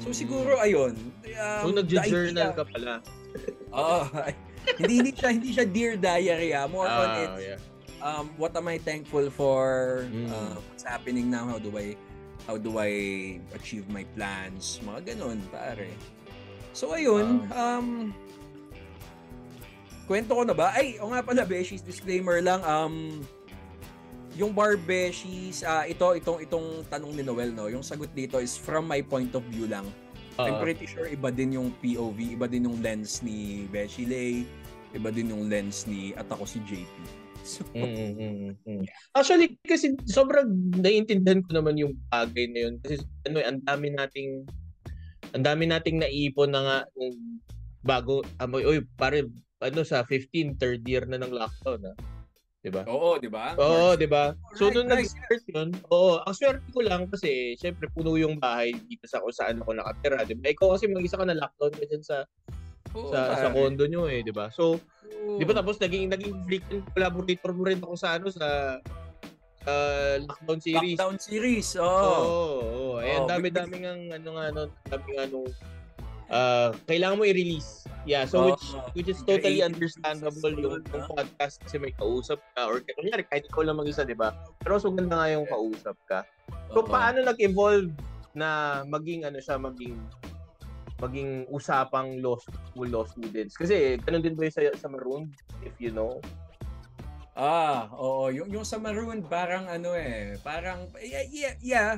So 0.03 0.11
mm. 0.11 0.17
siguro 0.17 0.59
ayun. 0.59 0.97
Um, 1.23 1.61
so 1.63 1.67
nag-journal 1.71 2.51
ka 2.51 2.65
pala. 2.67 2.99
Oo. 3.77 3.99
uh, 4.03 4.29
hindi, 4.75 4.93
hindi 4.99 5.11
siya 5.15 5.29
hindi 5.31 5.49
siya 5.55 5.65
dear 5.65 5.93
diary 5.95 6.51
ah. 6.51 6.67
More 6.67 6.89
uh, 6.89 6.99
on 6.99 7.09
it. 7.23 7.31
Yeah 7.39 7.59
um, 8.03 8.29
what 8.35 8.53
am 8.53 8.67
I 8.67 8.77
thankful 8.77 9.31
for? 9.31 10.03
Mm. 10.11 10.29
Uh, 10.29 10.59
what's 10.69 10.83
happening 10.83 11.31
now? 11.31 11.47
How 11.47 11.57
do 11.57 11.71
I 11.79 11.95
how 12.45 12.59
do 12.59 12.77
I 12.77 12.91
achieve 13.55 13.87
my 13.87 14.03
plans? 14.13 14.83
Mga 14.83 15.15
ganun, 15.15 15.39
pare. 15.49 15.87
So 16.75 16.91
ayun, 16.91 17.47
um 17.55 18.11
kwento 20.03 20.35
ko 20.35 20.43
na 20.43 20.51
ba? 20.51 20.75
Ay, 20.75 20.99
o 20.99 21.07
nga 21.07 21.23
pala, 21.23 21.47
Beshies, 21.47 21.79
disclaimer 21.79 22.43
lang, 22.43 22.59
um 22.67 23.23
yung 24.35 24.51
bar 24.51 24.75
Beshies, 24.75 25.63
uh, 25.63 25.85
ito, 25.85 26.03
itong, 26.17 26.41
itong 26.43 26.67
tanong 26.89 27.13
ni 27.13 27.23
Noel, 27.23 27.53
no? 27.53 27.69
Yung 27.69 27.85
sagot 27.85 28.09
dito 28.11 28.41
is 28.41 28.57
from 28.57 28.89
my 28.89 28.99
point 28.99 29.31
of 29.37 29.45
view 29.47 29.69
lang. 29.69 29.85
Uh-huh. 30.33 30.49
I'm 30.49 30.57
pretty 30.57 30.89
sure 30.89 31.05
iba 31.05 31.29
din 31.29 31.53
yung 31.53 31.69
POV, 31.77 32.33
iba 32.33 32.49
din 32.49 32.65
yung 32.65 32.81
lens 32.81 33.21
ni 33.21 33.69
Beshi 33.69 34.09
Lay, 34.09 34.41
iba 34.91 35.13
din 35.13 35.29
yung 35.29 35.45
lens 35.45 35.85
ni 35.85 36.17
at 36.17 36.25
ako 36.33 36.49
si 36.49 36.57
JP. 36.65 37.22
So, 37.43 37.67
Mm-mm. 37.75 38.87
Actually, 39.11 39.59
kasi 39.67 39.99
sobrang 40.07 40.47
naiintindihan 40.79 41.43
ko 41.43 41.51
naman 41.51 41.75
yung 41.75 41.93
bagay 42.07 42.47
na 42.49 42.59
yun. 42.67 42.75
Kasi 42.79 43.03
ano, 43.27 43.43
eh, 43.43 43.45
ang 43.51 43.59
dami 43.59 43.91
nating 43.91 44.47
ang 45.35 45.43
dami 45.43 45.67
nating 45.67 45.99
naipon 45.99 46.55
na 46.55 46.61
nga 46.63 46.77
nung 46.95 47.43
bago, 47.83 48.23
amoy, 48.39 48.63
oy, 48.63 48.79
pare, 48.95 49.27
ano, 49.59 49.81
sa 49.83 50.07
15, 50.07 50.55
third 50.55 50.81
year 50.87 51.03
na 51.03 51.19
ng 51.19 51.35
lockdown, 51.35 51.83
ha? 51.83 51.93
Diba? 52.63 52.87
oo, 52.87 53.19
di 53.19 53.27
ba? 53.27 53.59
Oo, 53.59 53.99
di 53.99 54.07
ba? 54.07 54.31
So, 54.55 54.71
Right, 54.71 54.79
nung 54.79 54.87
right. 54.87 55.03
nag-start 55.03 55.43
yun, 55.51 55.69
oo, 55.91 56.23
ang 56.23 56.31
swerte 56.31 56.63
ko 56.71 56.79
lang 56.79 57.11
kasi, 57.11 57.59
syempre, 57.59 57.91
puno 57.91 58.15
yung 58.15 58.39
bahay 58.39 58.71
dito 58.87 59.03
sa 59.03 59.19
kung 59.19 59.35
saan 59.35 59.59
ako 59.59 59.75
nakatira, 59.75 60.23
di 60.23 60.39
ba? 60.39 60.47
Ikaw 60.47 60.79
kasi 60.79 60.87
mag-isa 60.87 61.19
ka 61.19 61.27
na 61.27 61.35
lockdown 61.35 61.75
ka 61.75 61.83
sa, 61.99 62.23
Oo, 62.93 63.09
sa, 63.09 63.37
sa 63.37 63.49
condo 63.49 63.85
nyo 63.89 64.05
eh, 64.05 64.21
di 64.21 64.33
ba? 64.33 64.53
So, 64.53 64.77
Oo. 65.23 65.39
Di 65.39 65.43
ba 65.47 65.53
tapos 65.55 65.79
naging 65.79 66.11
naging 66.11 66.35
frequent 66.43 66.83
collaborator 66.91 67.51
mo 67.55 67.63
rin 67.63 67.79
ako 67.79 67.95
sa 67.95 68.19
ano 68.19 68.27
sa 68.27 68.77
sa 69.63 69.73
lockdown 70.19 70.59
series. 70.59 70.97
Lockdown 70.99 71.17
series. 71.17 71.67
Oo. 71.79 71.87
Oh. 71.87 72.11
Oh, 72.11 72.59
oh, 72.59 72.95
Eh, 72.99 73.15
ang 73.15 73.27
Oo, 73.27 73.31
dami-dami 73.31 73.75
ng 73.79 74.01
ano 74.11 74.29
nga 74.35 74.43
ano, 74.51 74.61
dami 74.91 75.07
nga 75.15 75.23
ano 75.23 75.37
uh, 76.27 76.69
kailangan 76.85 77.15
mo 77.15 77.23
i-release. 77.23 77.87
Yeah, 78.03 78.27
so 78.27 78.51
which 78.51 78.65
Oo. 78.75 78.87
which 78.91 79.07
is 79.07 79.23
totally 79.23 79.63
understandable 79.63 80.51
yung, 80.51 80.83
yung 80.83 81.07
ah. 81.07 81.11
podcast 81.15 81.63
kasi 81.63 81.79
may 81.79 81.95
kausap 81.95 82.43
ka 82.59 82.67
or 82.67 82.83
kunyari 82.83 83.23
kahit 83.23 83.47
ikaw 83.47 83.63
lang 83.63 83.79
mag-isa, 83.79 84.03
di 84.03 84.15
ba? 84.15 84.35
Pero 84.59 84.75
mas 84.75 84.83
maganda 84.83 85.15
nga 85.23 85.27
yung 85.31 85.47
kausap 85.47 85.95
ka. 86.11 86.19
So 86.75 86.83
Oo. 86.83 86.89
paano 86.91 87.23
nag-evolve 87.23 87.95
na 88.35 88.81
maging 88.91 89.23
ano 89.23 89.39
siya, 89.39 89.55
maging 89.55 89.95
maging 91.03 91.43
usapang 91.51 92.23
law 92.23 92.39
school 92.39 92.87
law 92.87 93.03
students? 93.03 93.59
Kasi 93.59 93.99
ganun 93.99 94.23
din 94.23 94.39
ba 94.39 94.47
yung 94.47 94.55
sa, 94.55 94.63
sa 94.79 94.87
Maroon, 94.87 95.27
if 95.67 95.75
you 95.77 95.91
know? 95.91 96.23
Ah, 97.33 97.89
oo. 97.97 98.29
Yung, 98.29 98.49
yung 98.53 98.65
sa 98.65 98.77
Maroon, 98.77 99.25
parang 99.25 99.65
ano 99.65 99.97
eh, 99.97 100.37
parang, 100.45 100.85
yeah, 101.01 101.25
yeah, 101.33 101.55
yeah. 101.59 101.91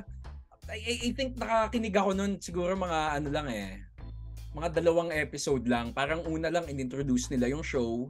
I, 0.65 1.11
I- 1.11 1.13
think 1.13 1.37
nakakinig 1.37 1.93
ako 1.93 2.17
nun 2.17 2.41
siguro 2.41 2.73
mga 2.73 3.21
ano 3.21 3.29
lang 3.29 3.47
eh, 3.53 3.85
mga 4.57 4.81
dalawang 4.81 5.13
episode 5.13 5.67
lang. 5.69 5.93
Parang 5.93 6.25
una 6.25 6.49
lang 6.49 6.65
inintroduce 6.65 7.29
nila 7.29 7.51
yung 7.51 7.61
show. 7.61 8.09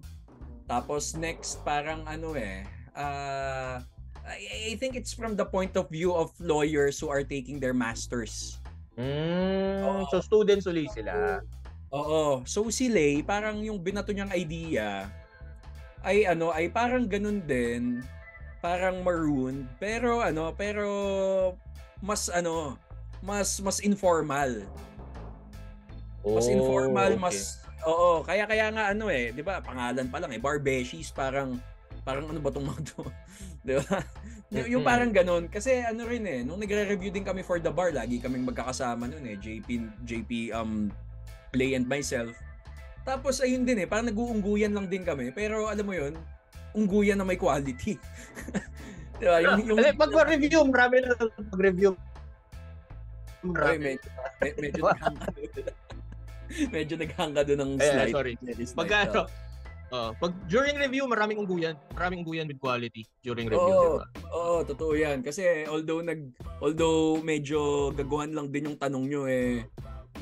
Tapos 0.69 1.17
next, 1.17 1.59
parang 1.67 2.05
ano 2.07 2.37
eh, 2.37 2.63
ah, 2.95 3.81
I, 4.25 4.73
I 4.73 4.75
think 4.79 4.95
it's 4.95 5.13
from 5.13 5.35
the 5.37 5.45
point 5.45 5.77
of 5.77 5.89
view 5.89 6.13
of 6.13 6.33
lawyers 6.41 6.97
who 6.97 7.09
are 7.09 7.25
taking 7.25 7.59
their 7.59 7.75
masters. 7.75 8.61
Mm, 8.95 9.83
Oo. 9.83 10.07
so 10.07 10.23
students 10.23 10.65
uli 10.67 10.87
sila. 10.87 11.43
Oo. 11.91 12.43
So 12.47 12.67
si 12.71 12.87
Lay, 12.87 13.21
parang 13.21 13.59
yung 13.63 13.79
binato 13.79 14.11
niyang 14.15 14.31
idea 14.31 15.07
ay 16.05 16.23
ano, 16.29 16.53
ay 16.53 16.69
parang 16.69 17.09
ganun 17.09 17.41
din. 17.43 18.05
Parang 18.61 19.01
maroon, 19.05 19.69
pero 19.77 20.21
ano, 20.25 20.53
pero 20.57 20.87
mas 22.01 22.29
ano, 22.33 22.77
mas 23.21 23.57
mas 23.61 23.81
informal. 23.81 24.65
Mas 26.25 26.49
informal, 26.49 27.13
Oh, 27.13 27.17
okay. 27.21 27.21
mas 27.21 27.37
Oo, 27.85 28.25
kaya 28.25 28.49
kaya 28.49 28.73
nga 28.73 28.89
ano 28.97 29.13
eh, 29.13 29.29
'di 29.29 29.45
ba? 29.45 29.61
Pangalan 29.61 30.09
pa 30.09 30.17
lang 30.17 30.33
eh, 30.33 30.41
Barbeshies 30.41 31.13
parang 31.13 31.61
parang 32.01 32.25
ano 32.25 32.41
ba 32.41 32.49
tong 32.49 32.65
mga 32.65 32.81
to? 32.97 33.05
'Di 33.65 33.73
ba? 33.81 33.97
yung, 34.55 34.67
yung 34.77 34.83
parang 34.85 35.09
ganun 35.09 35.49
kasi 35.49 35.81
ano 35.81 36.05
rin 36.05 36.23
eh, 36.23 36.39
nung 36.45 36.61
nagre-review 36.61 37.09
din 37.09 37.25
kami 37.25 37.41
for 37.41 37.57
the 37.57 37.73
bar, 37.73 37.89
lagi 37.89 38.21
kaming 38.21 38.45
magkakasama 38.45 39.09
noon 39.09 39.25
eh, 39.25 39.37
JP 39.41 39.67
JP 40.05 40.31
um 40.53 40.93
Play 41.49 41.73
and 41.73 41.87
myself. 41.89 42.35
Tapos 43.01 43.39
ayun 43.39 43.63
din 43.63 43.81
eh, 43.83 43.87
parang 43.89 44.11
nag-uungguyan 44.11 44.75
lang 44.75 44.85
din 44.85 45.01
kami, 45.01 45.33
pero 45.33 45.65
alam 45.65 45.83
mo 45.87 45.97
'yun, 45.97 46.13
ungguyan 46.77 47.17
na 47.17 47.25
may 47.25 47.39
quality. 47.41 47.97
'Di 49.17 49.25
ba? 49.25 49.39
Yung, 49.41 49.59
yung, 49.65 49.77
Kasi 49.81 49.95
pag 49.97 50.11
review 50.29 50.61
marami 50.69 50.95
na 51.01 51.15
pag-review. 51.49 51.91
Oy, 53.45 53.49
Marami. 53.53 53.77
medyo, 53.93 54.09
me- 54.41 54.57
medyo 54.57 54.81
doon. 54.81 55.13
medyo 56.73 56.95
naghangga 56.97 57.41
doon 57.45 57.59
ng 57.61 57.71
Eh, 57.77 57.85
slide. 57.85 58.13
sorry. 58.13 58.33
Very 58.41 58.65
Pag 58.73 58.89
ano, 58.91 59.19
pag 60.17 60.31
during 60.47 60.75
review 60.77 61.05
maraming 61.05 61.37
ungguyan, 61.37 61.75
maraming 61.93 62.23
ungguyan 62.23 62.47
with 62.47 62.59
quality 62.59 63.03
during 63.21 63.45
review, 63.47 63.75
Oo. 63.75 63.81
di 63.81 63.89
ba? 63.99 64.05
Oo, 64.31 64.55
totoo 64.63 64.93
'yan. 64.95 65.19
Kasi 65.21 65.67
although 65.67 66.01
nag 66.01 66.21
although 66.59 67.19
medyo 67.21 67.91
gaguhan 67.91 68.31
lang 68.33 68.49
din 68.49 68.71
yung 68.71 68.79
tanong 68.79 69.05
nyo 69.05 69.23
eh. 69.27 69.65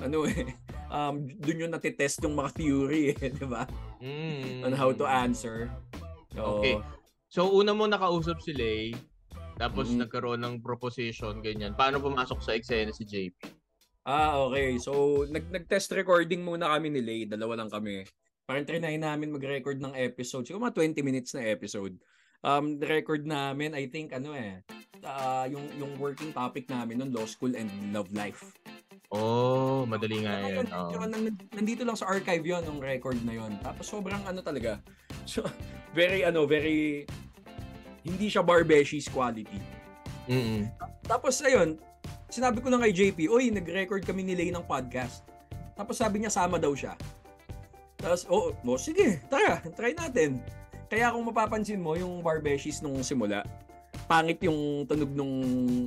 Ano 0.01 0.25
eh, 0.25 0.57
um 0.95 1.23
doon 1.39 1.67
yung 1.67 1.73
natitest 1.73 2.23
yung 2.25 2.33
mga 2.33 2.49
theory 2.57 3.13
eh, 3.13 3.29
'di 3.35 3.45
ba? 3.45 3.63
Mm. 4.03 4.67
On 4.67 4.73
how 4.73 4.89
to 4.91 5.05
answer. 5.05 5.69
Oo. 6.35 6.59
Okay. 6.59 6.75
So 7.29 7.49
una 7.49 7.71
mo 7.71 7.85
nakausap 7.85 8.41
si 8.41 8.51
Lay, 8.53 8.93
tapos 9.57 9.89
Mhm. 9.93 10.05
nagkaroon 10.05 10.41
ng 10.41 10.55
proposition 10.61 11.39
ganyan. 11.39 11.73
Paano 11.73 12.01
pumasok 12.01 12.39
sa 12.41 12.53
eksena 12.57 12.91
si 12.91 13.05
JP? 13.05 13.37
Ah, 14.03 14.35
okay. 14.43 14.75
So, 14.83 15.23
nag 15.31 15.47
nag-test 15.47 15.95
recording 15.95 16.43
muna 16.43 16.75
kami 16.75 16.91
ni 16.91 16.99
Lay, 16.99 17.21
dalawa 17.23 17.63
lang 17.63 17.71
kami. 17.71 18.03
Parang 18.43 18.67
trinay 18.67 18.99
namin 18.99 19.31
mag-record 19.31 19.79
ng 19.79 19.95
episode. 19.95 20.43
Siguro 20.43 20.67
mga 20.67 20.75
20 20.99 20.99
minutes 20.99 21.31
na 21.31 21.47
episode. 21.47 21.95
Um, 22.43 22.75
record 22.83 23.23
namin, 23.23 23.71
I 23.71 23.87
think, 23.87 24.11
ano 24.11 24.35
eh, 24.35 24.59
ah, 25.07 25.47
yung, 25.47 25.63
yung 25.79 25.95
working 25.95 26.35
topic 26.35 26.67
namin 26.67 26.99
nun, 26.99 27.15
law 27.15 27.23
school 27.23 27.55
and 27.55 27.71
love 27.95 28.11
life. 28.11 28.51
Oh, 29.13 29.87
madali 29.87 30.27
nga. 30.27 30.43
Oh. 30.73 30.91
yun, 30.91 31.07
nan- 31.07 31.39
nandito 31.55 31.87
lang 31.87 31.95
sa 31.95 32.09
archive 32.09 32.43
yon 32.43 32.67
ng 32.67 32.83
record 32.83 33.15
na 33.23 33.37
yon. 33.37 33.55
Tapos 33.63 33.87
sobrang 33.87 34.19
ano 34.27 34.43
talaga. 34.43 34.79
So, 35.23 35.39
very 35.95 36.27
ano, 36.27 36.43
very 36.43 37.07
hindi 38.03 38.27
siya 38.27 38.43
Barbeshies 38.43 39.07
quality. 39.07 39.55
Mm. 40.27 40.67
Tapos 41.07 41.39
ayun, 41.39 41.79
sinabi 42.27 42.59
ko 42.59 42.67
lang 42.67 42.83
kay 42.83 42.91
JP, 42.91 43.31
"Oy, 43.31 43.47
nag-record 43.47 44.03
kami 44.03 44.27
ni 44.27 44.35
Lay 44.35 44.51
ng 44.51 44.67
podcast." 44.67 45.23
Tapos 45.79 45.95
sabi 45.95 46.19
niya 46.19 46.27
sama 46.27 46.59
daw 46.59 46.75
siya. 46.75 46.99
Tapos, 48.03 48.27
oh, 48.27 48.51
oh, 48.51 48.75
sige, 48.75 49.23
tara, 49.31 49.63
try 49.79 49.95
natin. 49.95 50.43
Kaya 50.91 51.15
kung 51.15 51.23
mapapansin 51.23 51.79
mo, 51.79 51.95
yung 51.95 52.19
Barbeshies 52.19 52.83
nung 52.83 52.99
simula, 52.99 53.47
pangit 54.05 54.43
yung 54.43 54.83
tunog 54.83 55.09
nung 55.15 55.31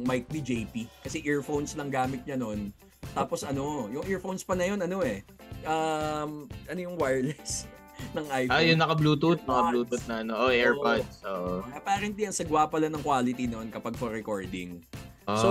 mic 0.03 0.25
ni 0.33 0.41
JP. 0.41 0.75
Kasi 1.05 1.21
earphones 1.23 1.77
lang 1.77 1.93
gamit 1.93 2.25
niya 2.25 2.41
noon. 2.41 2.73
Tapos 3.13 3.45
ano, 3.45 3.87
yung 3.93 4.03
earphones 4.09 4.41
pa 4.43 4.57
na 4.57 4.65
yun, 4.65 4.81
ano 4.81 5.05
eh, 5.05 5.21
um, 5.63 6.49
ano 6.67 6.79
yung 6.81 6.97
wireless 6.97 7.69
ng 8.17 8.27
iPhone. 8.27 8.57
Ah, 8.57 8.65
yung 8.65 8.81
naka-Bluetooth, 8.81 9.41
naka-Bluetooth 9.45 10.05
na 10.09 10.25
ano. 10.25 10.33
Oh, 10.37 10.51
AirPods. 10.51 11.21
So, 11.21 11.63
Apparently, 11.71 12.25
ang 12.25 12.35
sagwa 12.35 12.65
pala 12.67 12.89
ng 12.89 13.05
quality 13.05 13.45
noon 13.47 13.69
kapag 13.69 13.93
for 13.95 14.09
recording. 14.09 14.81
ah, 15.29 15.37
So, 15.37 15.49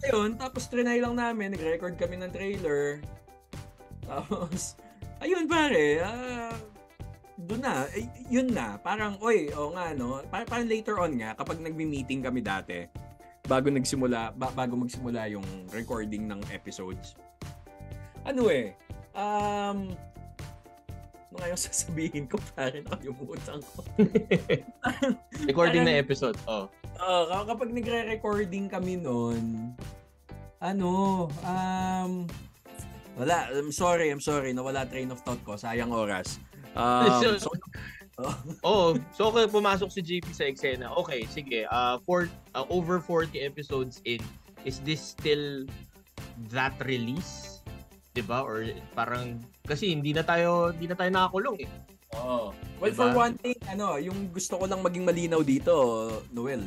Ayun, 0.00 0.36
tapos 0.36 0.64
trinay 0.68 1.00
lang 1.00 1.16
namin, 1.16 1.52
nag-record 1.52 1.96
kami 1.96 2.20
ng 2.20 2.32
trailer. 2.32 3.04
Tapos, 4.08 4.76
ayun 5.20 5.44
pare, 5.46 6.00
ah, 6.00 6.56
doon 7.40 7.60
na, 7.60 7.88
eh, 7.96 8.08
yun 8.28 8.48
na, 8.52 8.76
parang, 8.80 9.16
oy, 9.20 9.48
o 9.52 9.72
nga, 9.72 9.92
no, 9.96 10.20
parang, 10.28 10.48
parang 10.48 10.68
later 10.68 10.96
on 11.00 11.16
nga, 11.16 11.32
kapag 11.36 11.60
nagmi-meeting 11.60 12.20
kami 12.20 12.40
dati, 12.44 12.84
bago 13.48 13.72
nagsimula, 13.72 14.36
ba- 14.36 14.52
bago 14.52 14.76
magsimula 14.76 15.28
yung 15.32 15.44
recording 15.72 16.28
ng 16.28 16.40
episodes, 16.52 17.16
ano 18.24 18.52
eh, 18.52 18.76
um, 19.16 19.92
ano 21.30 21.34
nga 21.36 21.48
yung 21.48 21.62
sasabihin 21.68 22.24
ko, 22.28 22.36
pare, 22.52 22.84
nakalimutan 22.84 23.60
ko. 23.60 23.80
recording 25.48 25.84
na 25.84 25.96
parang- 25.96 26.04
episode. 26.04 26.36
Oh. 26.44 26.68
Ka- 27.00 27.48
kapag 27.48 27.72
nagre-recording 27.72 28.68
kami 28.68 29.00
noon, 29.00 29.72
ano, 30.60 31.26
um, 31.40 32.28
wala, 33.16 33.50
I'm 33.50 33.72
sorry, 33.72 34.10
I'm 34.10 34.20
sorry, 34.22 34.52
nawala 34.52 34.86
train 34.86 35.10
of 35.10 35.20
thought 35.22 35.42
ko, 35.42 35.54
sayang 35.54 35.90
oras. 35.90 36.38
Um, 36.76 37.38
so, 37.40 37.50
Oh, 38.60 38.92
so 39.16 39.32
okay, 39.32 39.48
pumasok 39.48 39.88
si 39.88 40.04
JP 40.04 40.28
sa 40.36 40.44
eksena. 40.44 40.92
Okay, 40.92 41.24
sige. 41.24 41.64
Uh, 41.72 41.96
for, 42.04 42.28
uh, 42.52 42.68
over 42.68 43.00
40 43.00 43.40
episodes 43.40 44.04
in, 44.04 44.20
is 44.68 44.76
this 44.84 45.00
still 45.00 45.64
that 46.52 46.76
release? 46.84 47.64
'Di 48.12 48.20
ba? 48.20 48.44
Or 48.44 48.68
parang 48.92 49.40
kasi 49.64 49.96
hindi 49.96 50.12
na 50.12 50.20
tayo 50.20 50.68
hindi 50.68 50.84
na 50.84 50.96
tayo 51.00 51.08
nakakulong 51.08 51.64
eh. 51.64 51.70
oh. 52.12 52.52
Well, 52.76 52.92
Diba? 52.92 52.96
for 52.96 53.08
one 53.16 53.34
thing, 53.40 53.56
ano, 53.72 53.96
yung 53.96 54.28
gusto 54.28 54.60
ko 54.60 54.68
lang 54.68 54.84
maging 54.84 55.08
malinaw 55.08 55.40
dito, 55.40 55.72
Noel, 56.28 56.60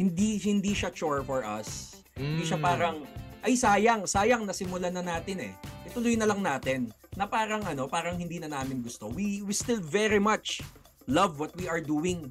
hindi 0.00 0.40
hindi 0.40 0.72
siya 0.72 0.88
chore 0.94 1.20
for 1.20 1.44
us. 1.44 2.00
Hindi 2.16 2.44
siya 2.48 2.56
Mm. 2.56 2.64
parang, 2.64 2.96
ay 3.40 3.56
sayang, 3.56 4.04
sayang 4.04 4.44
nasimulan 4.44 4.92
na 4.92 5.04
natin 5.04 5.50
eh. 5.50 5.52
Ituloy 5.88 6.14
na 6.16 6.28
lang 6.28 6.44
natin. 6.44 6.92
Na 7.16 7.26
parang 7.26 7.64
ano, 7.64 7.88
parang 7.88 8.20
hindi 8.20 8.38
na 8.38 8.52
namin 8.52 8.84
gusto. 8.84 9.08
We 9.10 9.42
we 9.42 9.56
still 9.56 9.80
very 9.80 10.20
much 10.20 10.62
love 11.10 11.40
what 11.40 11.50
we 11.56 11.66
are 11.66 11.80
doing. 11.80 12.30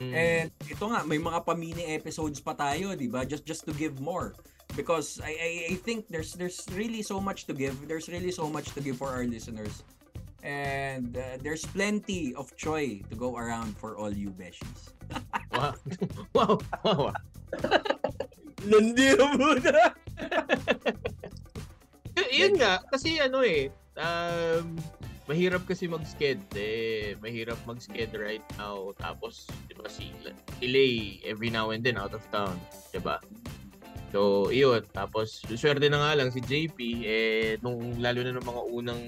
Mm. 0.00 0.12
And 0.12 0.48
ito 0.68 0.84
nga, 0.88 1.06
may 1.06 1.20
mga 1.20 1.44
pa-mini 1.44 1.94
episodes 1.94 2.42
pa 2.42 2.52
tayo, 2.52 2.92
'di 2.96 3.08
ba? 3.08 3.24
Just 3.24 3.44
just 3.44 3.64
to 3.68 3.72
give 3.72 4.00
more. 4.00 4.34
Because 4.74 5.22
I, 5.22 5.32
I 5.32 5.50
I 5.72 5.74
think 5.80 6.10
there's 6.10 6.34
there's 6.34 6.64
really 6.74 7.00
so 7.00 7.22
much 7.22 7.46
to 7.48 7.54
give. 7.54 7.76
There's 7.88 8.10
really 8.10 8.34
so 8.34 8.50
much 8.50 8.74
to 8.76 8.80
give 8.82 9.00
for 9.00 9.08
our 9.08 9.24
listeners. 9.24 9.86
And 10.46 11.16
uh, 11.16 11.42
there's 11.42 11.66
plenty 11.66 12.30
of 12.36 12.54
choy 12.54 13.02
to 13.10 13.14
go 13.18 13.34
around 13.34 13.74
for 13.78 13.98
all 13.98 14.12
you 14.12 14.30
beshies. 14.30 14.94
wow. 15.54 15.74
wow. 16.34 16.58
Wow. 16.84 17.14
Landi 18.64 19.12
muna. 19.36 19.92
Y- 22.16 22.48
yun 22.48 22.56
nga, 22.56 22.80
kasi 22.88 23.20
ano 23.20 23.44
eh, 23.44 23.68
um, 24.00 24.72
mahirap 25.28 25.68
kasi 25.68 25.84
mag-sked 25.84 26.40
eh. 26.56 27.12
Mahirap 27.20 27.60
mag-sked 27.68 28.08
right 28.16 28.46
now. 28.56 28.96
Tapos, 28.96 29.44
di 29.68 29.76
ba, 29.76 29.84
si 29.90 30.08
delay 30.62 31.20
every 31.28 31.52
now 31.52 31.76
and 31.76 31.84
then 31.84 32.00
out 32.00 32.16
of 32.16 32.24
town. 32.32 32.56
Di 32.94 33.02
ba? 33.02 33.20
So, 34.16 34.48
yun. 34.48 34.86
Tapos, 34.96 35.44
swerte 35.44 35.90
na 35.90 36.00
nga 36.00 36.16
lang 36.16 36.32
si 36.32 36.40
JP, 36.40 36.78
eh, 37.04 37.50
nung 37.60 38.00
lalo 38.00 38.24
na 38.24 38.38
ng 38.38 38.46
mga 38.46 38.62
unang 38.72 39.02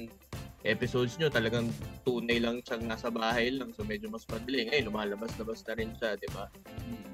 episodes 0.67 1.17
nyo, 1.17 1.31
talagang 1.31 1.71
tunay 2.03 2.43
lang 2.43 2.61
siyang 2.67 2.85
nasa 2.85 3.09
bahay 3.09 3.55
lang. 3.55 3.71
So, 3.73 3.87
medyo 3.87 4.11
mas 4.11 4.27
madali. 4.29 4.69
Ngayon, 4.69 4.91
lumalabas-labas 4.91 5.65
na 5.65 5.73
rin 5.79 5.95
siya, 5.97 6.19
di 6.19 6.29
ba? 6.35 6.51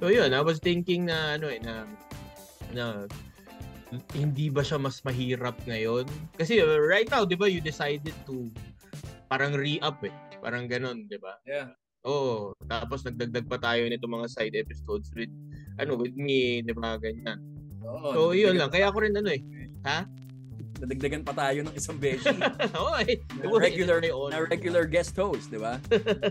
So, 0.00 0.08
yun. 0.08 0.32
I 0.32 0.40
was 0.40 0.58
thinking 0.58 1.06
na, 1.06 1.36
ano 1.36 1.52
eh, 1.52 1.60
na, 1.60 1.84
na 2.74 3.06
hindi 4.18 4.50
ba 4.50 4.66
siya 4.66 4.76
mas 4.76 4.98
mahirap 5.06 5.54
ngayon? 5.70 6.04
Kasi 6.34 6.58
right 6.62 7.06
now, 7.08 7.22
'di 7.22 7.38
ba, 7.38 7.46
you 7.46 7.62
decided 7.62 8.14
to 8.26 8.50
parang 9.30 9.54
re-up 9.54 10.02
eh. 10.02 10.12
Parang 10.42 10.66
ganun, 10.66 11.06
'di 11.06 11.18
ba? 11.22 11.38
Yeah. 11.46 11.72
Oo, 12.04 12.52
tapos 12.68 13.00
nagdagdag 13.06 13.48
pa 13.48 13.56
tayo 13.56 13.88
nito 13.88 14.04
mga 14.04 14.28
side 14.28 14.56
episodes 14.60 15.08
with 15.16 15.32
ano, 15.80 15.96
with 15.96 16.12
me, 16.18 16.60
'di 16.60 16.74
ba, 16.76 17.00
ganyan. 17.00 17.40
Oo, 17.80 18.12
So, 18.12 18.20
yun 18.36 18.60
lang. 18.60 18.68
Kaya 18.68 18.92
ako 18.92 19.08
rin 19.08 19.14
ano 19.16 19.30
eh. 19.32 19.40
Ha? 19.88 20.04
Nadagdagan 20.84 21.24
pa 21.24 21.32
tayo 21.32 21.64
ng 21.64 21.74
isang 21.74 21.96
beshi. 21.96 22.28
Eh. 23.04 23.18
na 23.40 23.58
regular, 23.58 23.98
na 24.04 24.38
regular 24.46 24.84
guest 24.86 25.16
host, 25.16 25.48
di 25.48 25.58
ba? 25.58 25.80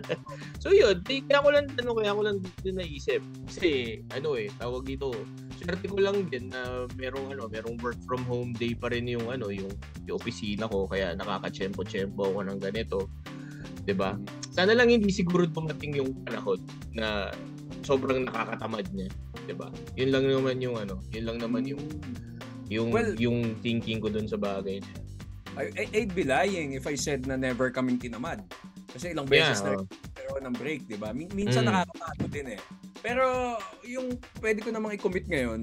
So 0.63 0.71
yun, 0.71 1.01
di, 1.03 1.25
kaya 1.25 1.43
ko 1.43 1.49
lang 1.49 1.65
ano, 1.75 1.91
kaya 1.97 2.13
ko 2.13 2.21
lang 2.23 2.37
din 2.61 2.77
naisip. 2.77 3.19
Kasi 3.49 3.99
ano 4.13 4.37
eh, 4.37 4.47
tawag 4.61 4.85
dito. 4.85 5.11
Swerte 5.59 5.89
ko 5.89 5.97
lang 5.99 6.29
din 6.29 6.53
na 6.53 6.85
merong 6.95 7.33
ano, 7.35 7.49
merong 7.49 7.81
work 7.81 7.97
from 8.05 8.21
home 8.29 8.53
day 8.55 8.77
pa 8.77 8.93
rin 8.93 9.09
yung 9.09 9.27
ano, 9.27 9.49
yung, 9.49 9.73
yung 10.07 10.15
opisina 10.21 10.69
ko 10.69 10.87
kaya 10.87 11.17
nakaka-tsempo-tsempo 11.17 12.31
ako 12.31 12.39
ng 12.47 12.59
ganito. 12.61 13.09
'Di 13.83 13.95
ba? 13.95 14.15
Sana 14.53 14.71
lang 14.71 14.87
hindi 14.87 15.11
siguro 15.11 15.43
dumating 15.43 15.99
yung 15.99 16.15
panahon 16.23 16.59
na 16.95 17.33
sobrang 17.83 18.23
nakakatamad 18.27 18.87
niya, 18.95 19.11
'di 19.43 19.55
ba? 19.57 19.67
Yun 19.99 20.09
lang 20.15 20.23
naman 20.29 20.57
yung 20.63 20.75
ano, 20.79 21.03
yun 21.11 21.27
lang 21.27 21.37
naman 21.43 21.67
yung 21.67 21.83
yung 22.73 22.89
Well- 22.89 23.15
yung 23.21 23.61
thinking 23.61 24.01
ko 24.01 24.09
dun 24.09 24.25
sa 24.25 24.35
bagay 24.35 24.81
I, 25.53 25.85
I'd 25.93 26.17
be 26.17 26.25
lying 26.25 26.73
if 26.73 26.89
I 26.89 26.97
said 26.97 27.29
na 27.29 27.37
never 27.37 27.69
kaming 27.69 28.01
tinamad. 28.01 28.41
Kasi 28.89 29.13
ilang 29.13 29.29
beses 29.29 29.61
Yeah, 29.61 29.69
na 29.69 29.71
oh. 29.77 29.85
nagkaroon 29.85 30.43
ng 30.49 30.55
break, 30.57 30.81
di 30.89 30.97
ba? 30.97 31.13
Min- 31.13 31.29
minsan 31.29 31.61
Mm. 31.61 31.69
nakakapagod 31.69 32.31
din 32.33 32.47
eh. 32.57 32.59
Pero 33.05 33.25
yung 33.85 34.17
pwede 34.41 34.65
ko 34.65 34.73
namang 34.73 34.97
i-commit 34.97 35.29
ngayon, 35.29 35.61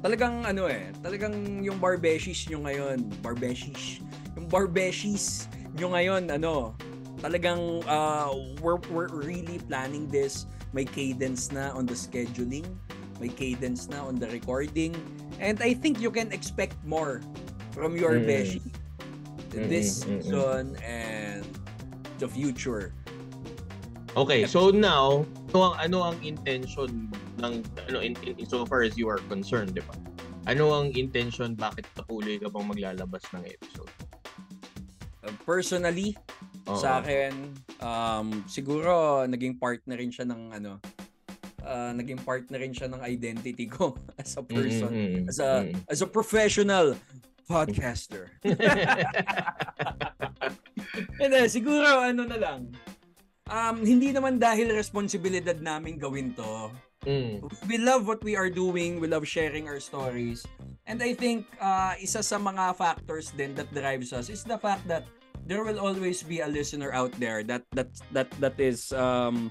talagang 0.00 0.44
ano 0.46 0.72
eh, 0.72 0.88
talagang 1.04 1.36
yung 1.60 1.76
barbeshies 1.76 2.48
nyo 2.48 2.64
ngayon, 2.64 3.04
barbeshies, 3.20 4.00
yung 4.38 4.48
barbeshies 4.48 5.52
nyo 5.76 5.92
ngayon, 5.92 6.32
ano, 6.32 6.72
talagang 7.20 7.84
uh, 7.84 8.32
we're, 8.64 8.80
we're 8.88 9.12
really 9.12 9.60
planning 9.68 10.08
this. 10.08 10.48
May 10.72 10.84
cadence 10.84 11.52
na 11.52 11.72
on 11.72 11.84
the 11.84 11.96
scheduling, 11.96 12.64
may 13.20 13.28
cadence 13.28 13.88
na 13.88 14.04
on 14.04 14.16
the 14.16 14.28
recording, 14.28 14.92
and 15.40 15.60
I 15.60 15.74
think 15.74 16.00
you 16.00 16.10
can 16.10 16.32
expect 16.32 16.76
more 16.84 17.20
from 17.72 17.96
your 17.96 18.16
Mm. 18.16 18.26
beshi 18.26 18.62
this 19.52 20.04
mm, 20.04 20.08
mm, 20.08 20.16
mm. 20.16 20.22
season 20.24 20.64
and 20.84 21.44
the 22.18 22.28
future. 22.28 22.92
Okay, 24.16 24.48
so 24.48 24.72
now, 24.72 25.28
ano 25.52 25.72
ang 25.72 25.76
ano 25.76 25.98
ang 26.12 26.16
intention 26.24 27.12
ng 27.40 27.60
ano 27.88 27.98
in, 28.00 28.16
in, 28.24 28.48
so 28.48 28.64
far 28.64 28.80
as 28.80 28.96
you 28.96 29.08
are 29.12 29.20
concerned, 29.28 29.76
'di 29.76 29.84
ba? 29.84 29.96
Ano 30.48 30.72
ang 30.72 30.96
intention 30.96 31.52
bakit 31.52 31.84
patuloy 31.92 32.40
ka 32.40 32.48
bang 32.48 32.64
maglalabas 32.64 33.24
ng 33.36 33.44
episode? 33.44 33.92
Uh, 35.20 35.34
personally, 35.44 36.16
Oo. 36.64 36.80
sa 36.80 37.04
akin, 37.04 37.52
um, 37.84 38.40
siguro 38.48 39.26
naging 39.28 39.58
part 39.60 39.84
na 39.84 39.98
rin 40.00 40.08
siya 40.08 40.24
ng 40.24 40.54
ano, 40.54 40.80
uh, 41.66 41.90
naging 41.92 42.22
part 42.22 42.46
na 42.48 42.62
rin 42.62 42.70
siya 42.70 42.86
ng 42.86 43.02
identity 43.02 43.66
ko 43.66 43.98
as 44.22 44.38
a 44.38 44.44
person, 44.46 44.88
Mm, 44.88 44.94
mm, 44.94 45.12
mm, 45.26 45.28
as 45.28 45.38
a 45.42 45.50
mm. 45.66 45.74
as 45.90 45.98
a 46.00 46.08
professional 46.08 46.94
podcaster. 47.50 48.30
Hindi, 51.20 51.40
siguro 51.50 52.02
ano 52.02 52.26
na 52.26 52.38
lang. 52.38 52.60
Um, 53.46 53.86
hindi 53.86 54.10
naman 54.10 54.42
dahil 54.42 54.74
responsibilidad 54.74 55.62
namin 55.62 56.02
gawin 56.02 56.34
to. 56.34 56.74
Mm. 57.06 57.46
We 57.70 57.78
love 57.78 58.10
what 58.10 58.18
we 58.26 58.34
are 58.34 58.50
doing. 58.50 58.98
We 58.98 59.06
love 59.06 59.22
sharing 59.22 59.70
our 59.70 59.78
stories. 59.78 60.42
And 60.90 60.98
I 60.98 61.14
think 61.14 61.46
uh, 61.62 61.94
isa 62.02 62.26
sa 62.26 62.42
mga 62.42 62.74
factors 62.74 63.30
din 63.30 63.54
that 63.54 63.70
drives 63.70 64.10
us 64.10 64.26
is 64.26 64.42
the 64.42 64.58
fact 64.58 64.82
that 64.90 65.06
there 65.46 65.62
will 65.62 65.78
always 65.78 66.26
be 66.26 66.42
a 66.42 66.50
listener 66.50 66.90
out 66.90 67.14
there 67.22 67.46
that 67.46 67.62
that 67.70 67.86
that 68.10 68.26
that 68.42 68.58
is 68.58 68.90
um 68.90 69.46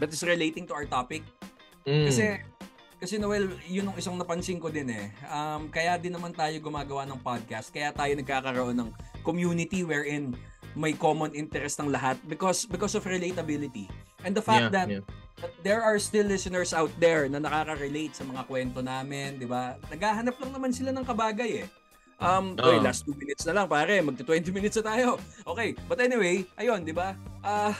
that 0.00 0.10
is 0.10 0.24
relating 0.24 0.64
to 0.66 0.74
our 0.74 0.88
topic. 0.88 1.22
Mm. 1.84 2.08
Kasi 2.08 2.24
kasi 3.00 3.16
Noel, 3.16 3.48
yun 3.64 3.88
ang 3.88 3.96
isang 3.96 4.16
napansin 4.20 4.60
ko 4.60 4.68
din 4.68 4.92
eh. 4.92 5.08
Um, 5.32 5.72
kaya 5.72 5.96
din 5.96 6.12
naman 6.12 6.36
tayo 6.36 6.52
gumagawa 6.60 7.08
ng 7.08 7.20
podcast. 7.24 7.72
Kaya 7.72 7.96
tayo 7.96 8.12
nagkakaroon 8.12 8.76
ng 8.76 8.90
community 9.24 9.84
wherein 9.84 10.36
may 10.76 10.92
common 10.92 11.32
interest 11.32 11.80
ng 11.80 11.90
lahat 11.90 12.20
because 12.28 12.68
because 12.68 12.92
of 12.92 13.02
relatability. 13.08 13.88
And 14.20 14.36
the 14.36 14.44
fact 14.44 14.68
Yeah, 14.68 14.76
that 14.76 14.88
yeah. 15.00 15.04
But 15.40 15.56
there 15.64 15.80
are 15.80 15.96
still 15.96 16.28
listeners 16.28 16.76
out 16.76 16.92
there 17.00 17.24
na 17.24 17.40
nakaka-relate 17.40 18.12
sa 18.12 18.28
mga 18.28 18.44
kwento 18.44 18.84
namin, 18.84 19.40
di 19.40 19.48
ba? 19.48 19.80
Naghahanap 19.88 20.36
lang 20.36 20.52
naman 20.52 20.68
sila 20.68 20.92
ng 20.92 21.00
kabagay 21.00 21.64
eh. 21.64 21.68
Um, 22.20 22.52
Oo. 22.60 22.76
oy, 22.76 22.76
last 22.84 23.08
2 23.08 23.16
minutes 23.16 23.48
na 23.48 23.56
lang 23.56 23.64
pare, 23.64 24.04
magti 24.04 24.20
20 24.20 24.52
minutes 24.52 24.76
na 24.84 24.92
tayo. 24.92 25.16
Okay, 25.48 25.72
but 25.88 25.96
anyway, 25.96 26.44
ayun, 26.60 26.84
di 26.84 26.92
ba? 26.92 27.16
Ah, 27.40 27.72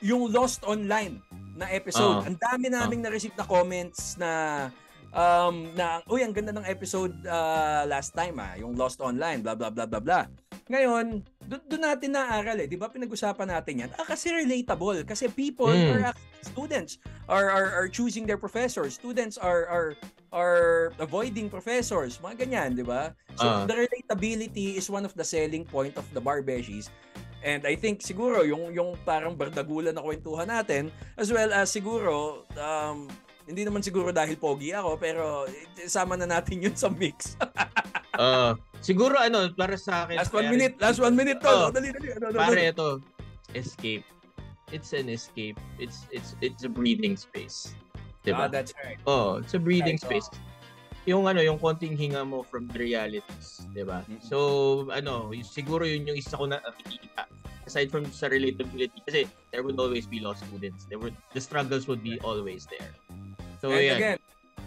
yung 0.00 0.30
Lost 0.30 0.62
Online 0.64 1.18
na 1.58 1.66
episode, 1.68 2.22
Oo. 2.22 2.26
ang 2.26 2.38
dami 2.38 2.70
naming 2.70 3.02
na-receive 3.02 3.34
na 3.34 3.42
comments 3.42 4.14
na 4.14 4.30
um 5.08 5.72
na 5.72 6.04
uy 6.04 6.20
ang 6.20 6.36
ganda 6.36 6.52
ng 6.52 6.68
episode 6.68 7.16
ah, 7.24 7.88
last 7.88 8.12
time 8.12 8.36
ah 8.36 8.52
yung 8.60 8.76
Lost 8.76 9.00
Online 9.00 9.40
blah 9.40 9.56
blah 9.56 9.72
blah 9.72 9.88
blah 9.88 9.98
blah. 9.98 10.24
Ngayon 10.68 11.24
doon 11.48 11.62
doon 11.64 11.82
natin 11.82 12.12
naaral 12.12 12.60
eh 12.60 12.68
di 12.68 12.76
ba? 12.76 12.92
Pinag-usapan 12.92 13.48
natin 13.48 13.74
yan. 13.82 13.90
Ah 13.96 14.04
kasi 14.04 14.28
relatable. 14.28 15.00
Kasi 15.08 15.32
people 15.32 15.72
Mm. 15.72 16.04
are 16.04 16.14
students. 16.44 17.00
Are, 17.24 17.48
are 17.48 17.68
are 17.72 17.88
choosing 17.88 18.28
their 18.28 18.36
professors. 18.36 19.00
Students 19.00 19.40
are 19.40 19.64
are 19.66 19.88
are 20.28 20.92
avoiding 21.00 21.48
professors. 21.48 22.20
Mga 22.20 22.44
ganyan 22.44 22.70
di 22.76 22.84
ba? 22.84 23.16
So 23.40 23.48
Ah. 23.48 23.64
the 23.64 23.88
relatability 23.88 24.76
is 24.76 24.92
one 24.92 25.08
of 25.08 25.16
the 25.16 25.24
selling 25.24 25.64
point 25.64 25.96
of 25.96 26.04
the 26.12 26.20
Barbeshies 26.20 26.92
And 27.40 27.62
I 27.64 27.74
think 27.74 28.02
siguro 28.02 28.42
yung 28.42 28.74
yung 28.74 28.98
parang 29.02 29.34
bardagulan 29.34 29.94
na 29.94 30.02
kwentuhan 30.02 30.46
natin 30.46 30.90
as 31.14 31.30
well 31.30 31.50
as 31.50 31.70
siguro 31.70 32.42
um, 32.58 33.06
hindi 33.46 33.62
naman 33.62 33.80
siguro 33.80 34.10
dahil 34.10 34.34
pogi 34.34 34.74
ako 34.74 34.98
pero 34.98 35.46
sama 35.86 36.18
na 36.18 36.26
natin 36.26 36.66
yun 36.66 36.74
sa 36.74 36.90
mix. 36.90 37.34
Ah, 38.18 38.58
siguro 38.82 39.14
ano, 39.14 39.46
para 39.54 39.78
sa 39.78 40.02
akin. 40.02 40.18
last 40.18 40.34
one 40.34 40.42
kaya- 40.42 40.50
minute, 40.50 40.74
last 40.82 40.98
one 40.98 41.14
minute 41.14 41.38
to. 41.38 41.46
Oh. 41.46 41.70
dali, 41.70 41.94
dali. 41.94 42.18
Ano, 42.18 42.34
ano, 42.34 42.38
Pare 42.42 42.74
ito, 42.74 42.98
escape. 43.54 44.02
It's 44.74 44.90
an 44.90 45.06
escape. 45.06 45.54
It's 45.78 46.02
it's 46.10 46.34
it's 46.42 46.66
a 46.66 46.68
breathing 46.68 47.14
space. 47.14 47.78
Ah, 48.26 48.26
Diba? 48.26 48.44
that's 48.50 48.74
right. 48.82 48.98
Oh, 49.06 49.38
it's 49.38 49.54
a 49.54 49.62
breathing 49.62 50.02
Right, 50.02 50.18
space. 50.18 50.26
Yung 51.08 51.24
ano, 51.24 51.40
yung 51.40 51.56
konting 51.56 51.96
hinga 51.96 52.20
mo 52.20 52.44
from 52.44 52.68
the 52.68 52.76
realities, 52.76 53.64
'di 53.72 53.88
ba? 53.88 54.04
Mm-mm. 54.04 54.20
So, 54.20 54.36
ano, 54.92 55.32
siguro 55.40 55.88
yun 55.88 56.04
yung 56.04 56.20
isa 56.20 56.36
ko 56.36 56.44
na 56.44 56.60
nakikita. 56.60 57.24
Aside 57.64 57.88
from 57.88 58.04
sa 58.12 58.28
relatability 58.28 59.00
kasi 59.08 59.24
there 59.48 59.64
would 59.64 59.80
always 59.80 60.04
be 60.04 60.20
law 60.20 60.36
students. 60.36 60.84
There 60.88 61.00
would 61.00 61.16
the 61.32 61.40
struggles 61.40 61.88
would 61.88 62.04
be 62.04 62.20
always 62.20 62.68
there. 62.68 62.92
So, 63.64 63.72
And 63.72 63.84
yan. 63.84 63.96
again, 63.96 64.18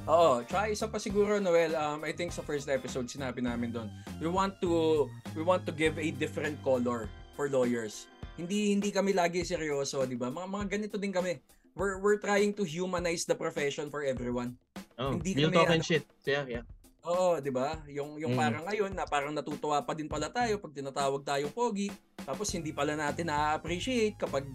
Oo, 0.09 0.41
tsaka 0.41 0.73
isa 0.73 0.89
pa 0.89 0.97
siguro 0.97 1.37
Noel, 1.37 1.77
um, 1.77 2.01
I 2.01 2.09
think 2.09 2.33
sa 2.33 2.41
first 2.41 2.65
episode 2.65 3.05
sinabi 3.05 3.45
namin 3.45 3.69
doon, 3.69 3.85
we 4.17 4.25
want 4.25 4.57
to 4.57 5.05
we 5.37 5.45
want 5.45 5.61
to 5.69 5.73
give 5.73 6.01
a 6.01 6.09
different 6.17 6.57
color 6.65 7.05
for 7.37 7.45
lawyers. 7.53 8.09
Hindi 8.33 8.73
hindi 8.73 8.89
kami 8.89 9.13
lagi 9.13 9.45
seryoso, 9.45 10.01
'di 10.09 10.17
ba? 10.17 10.33
Mga 10.33 10.47
mga 10.49 10.65
ganito 10.73 10.95
din 10.97 11.13
kami. 11.13 11.37
We're 11.77 12.01
we're 12.01 12.17
trying 12.17 12.57
to 12.57 12.65
humanize 12.65 13.29
the 13.29 13.37
profession 13.37 13.93
for 13.93 14.01
everyone. 14.01 14.57
Oh, 15.01 15.11
hindi 15.17 15.33
kami, 15.33 15.55
talk 15.57 15.67
and 15.67 15.81
ano, 15.81 15.83
shit. 15.83 16.05
Yeah, 16.23 16.45
yeah. 16.45 16.63
Oo, 17.01 17.41
'di 17.41 17.49
ba? 17.49 17.81
Yung 17.89 18.21
yung 18.21 18.37
Mm. 18.37 18.39
parang 18.39 18.63
ngayon 18.69 18.91
na 18.93 19.03
parang 19.09 19.33
natutuwa 19.33 19.81
pa 19.81 19.97
din 19.97 20.05
pala 20.05 20.29
tayo 20.29 20.61
pag 20.61 20.69
tinatawag 20.69 21.25
tayong 21.25 21.49
pogi, 21.49 21.89
tapos 22.21 22.53
hindi 22.53 22.69
pala 22.69 22.93
natin 22.93 23.25
na-appreciate 23.25 24.21
kapag 24.21 24.45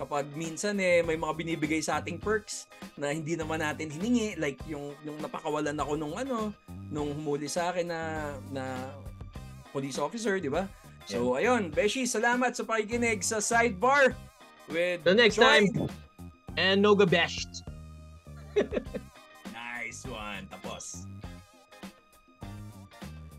kapag 0.00 0.24
minsan 0.32 0.80
eh 0.80 1.04
may 1.04 1.20
mga 1.20 1.36
binibigay 1.36 1.84
sa 1.84 2.00
ating 2.00 2.16
perks 2.16 2.64
na 2.96 3.12
hindi 3.12 3.36
naman 3.36 3.60
natin 3.60 3.92
hiningi 3.92 4.32
like 4.40 4.56
yung 4.64 4.96
yung 5.04 5.20
napakawalan 5.20 5.76
ako 5.76 5.92
nung 6.00 6.16
ano 6.16 6.56
nung 6.88 7.12
humuli 7.12 7.52
sa 7.52 7.68
akin 7.68 7.84
na 7.92 8.00
na 8.48 8.64
police 9.76 10.00
officer, 10.00 10.40
'di 10.40 10.48
ba? 10.48 10.64
So, 11.04 11.36
ayun, 11.36 11.68
Beshi, 11.68 12.08
salamat 12.08 12.56
sa 12.56 12.64
pakikinig 12.64 13.20
sa 13.20 13.44
Sidebar 13.44 14.16
with 14.72 15.04
The 15.04 15.12
next 15.12 15.36
Troy. 15.36 15.68
time. 15.68 15.90
And 16.56 16.80
Noga 16.80 17.04
Best. 17.04 17.60
Nice 19.90 20.06
one. 20.06 20.46
Tapos. 20.46 21.19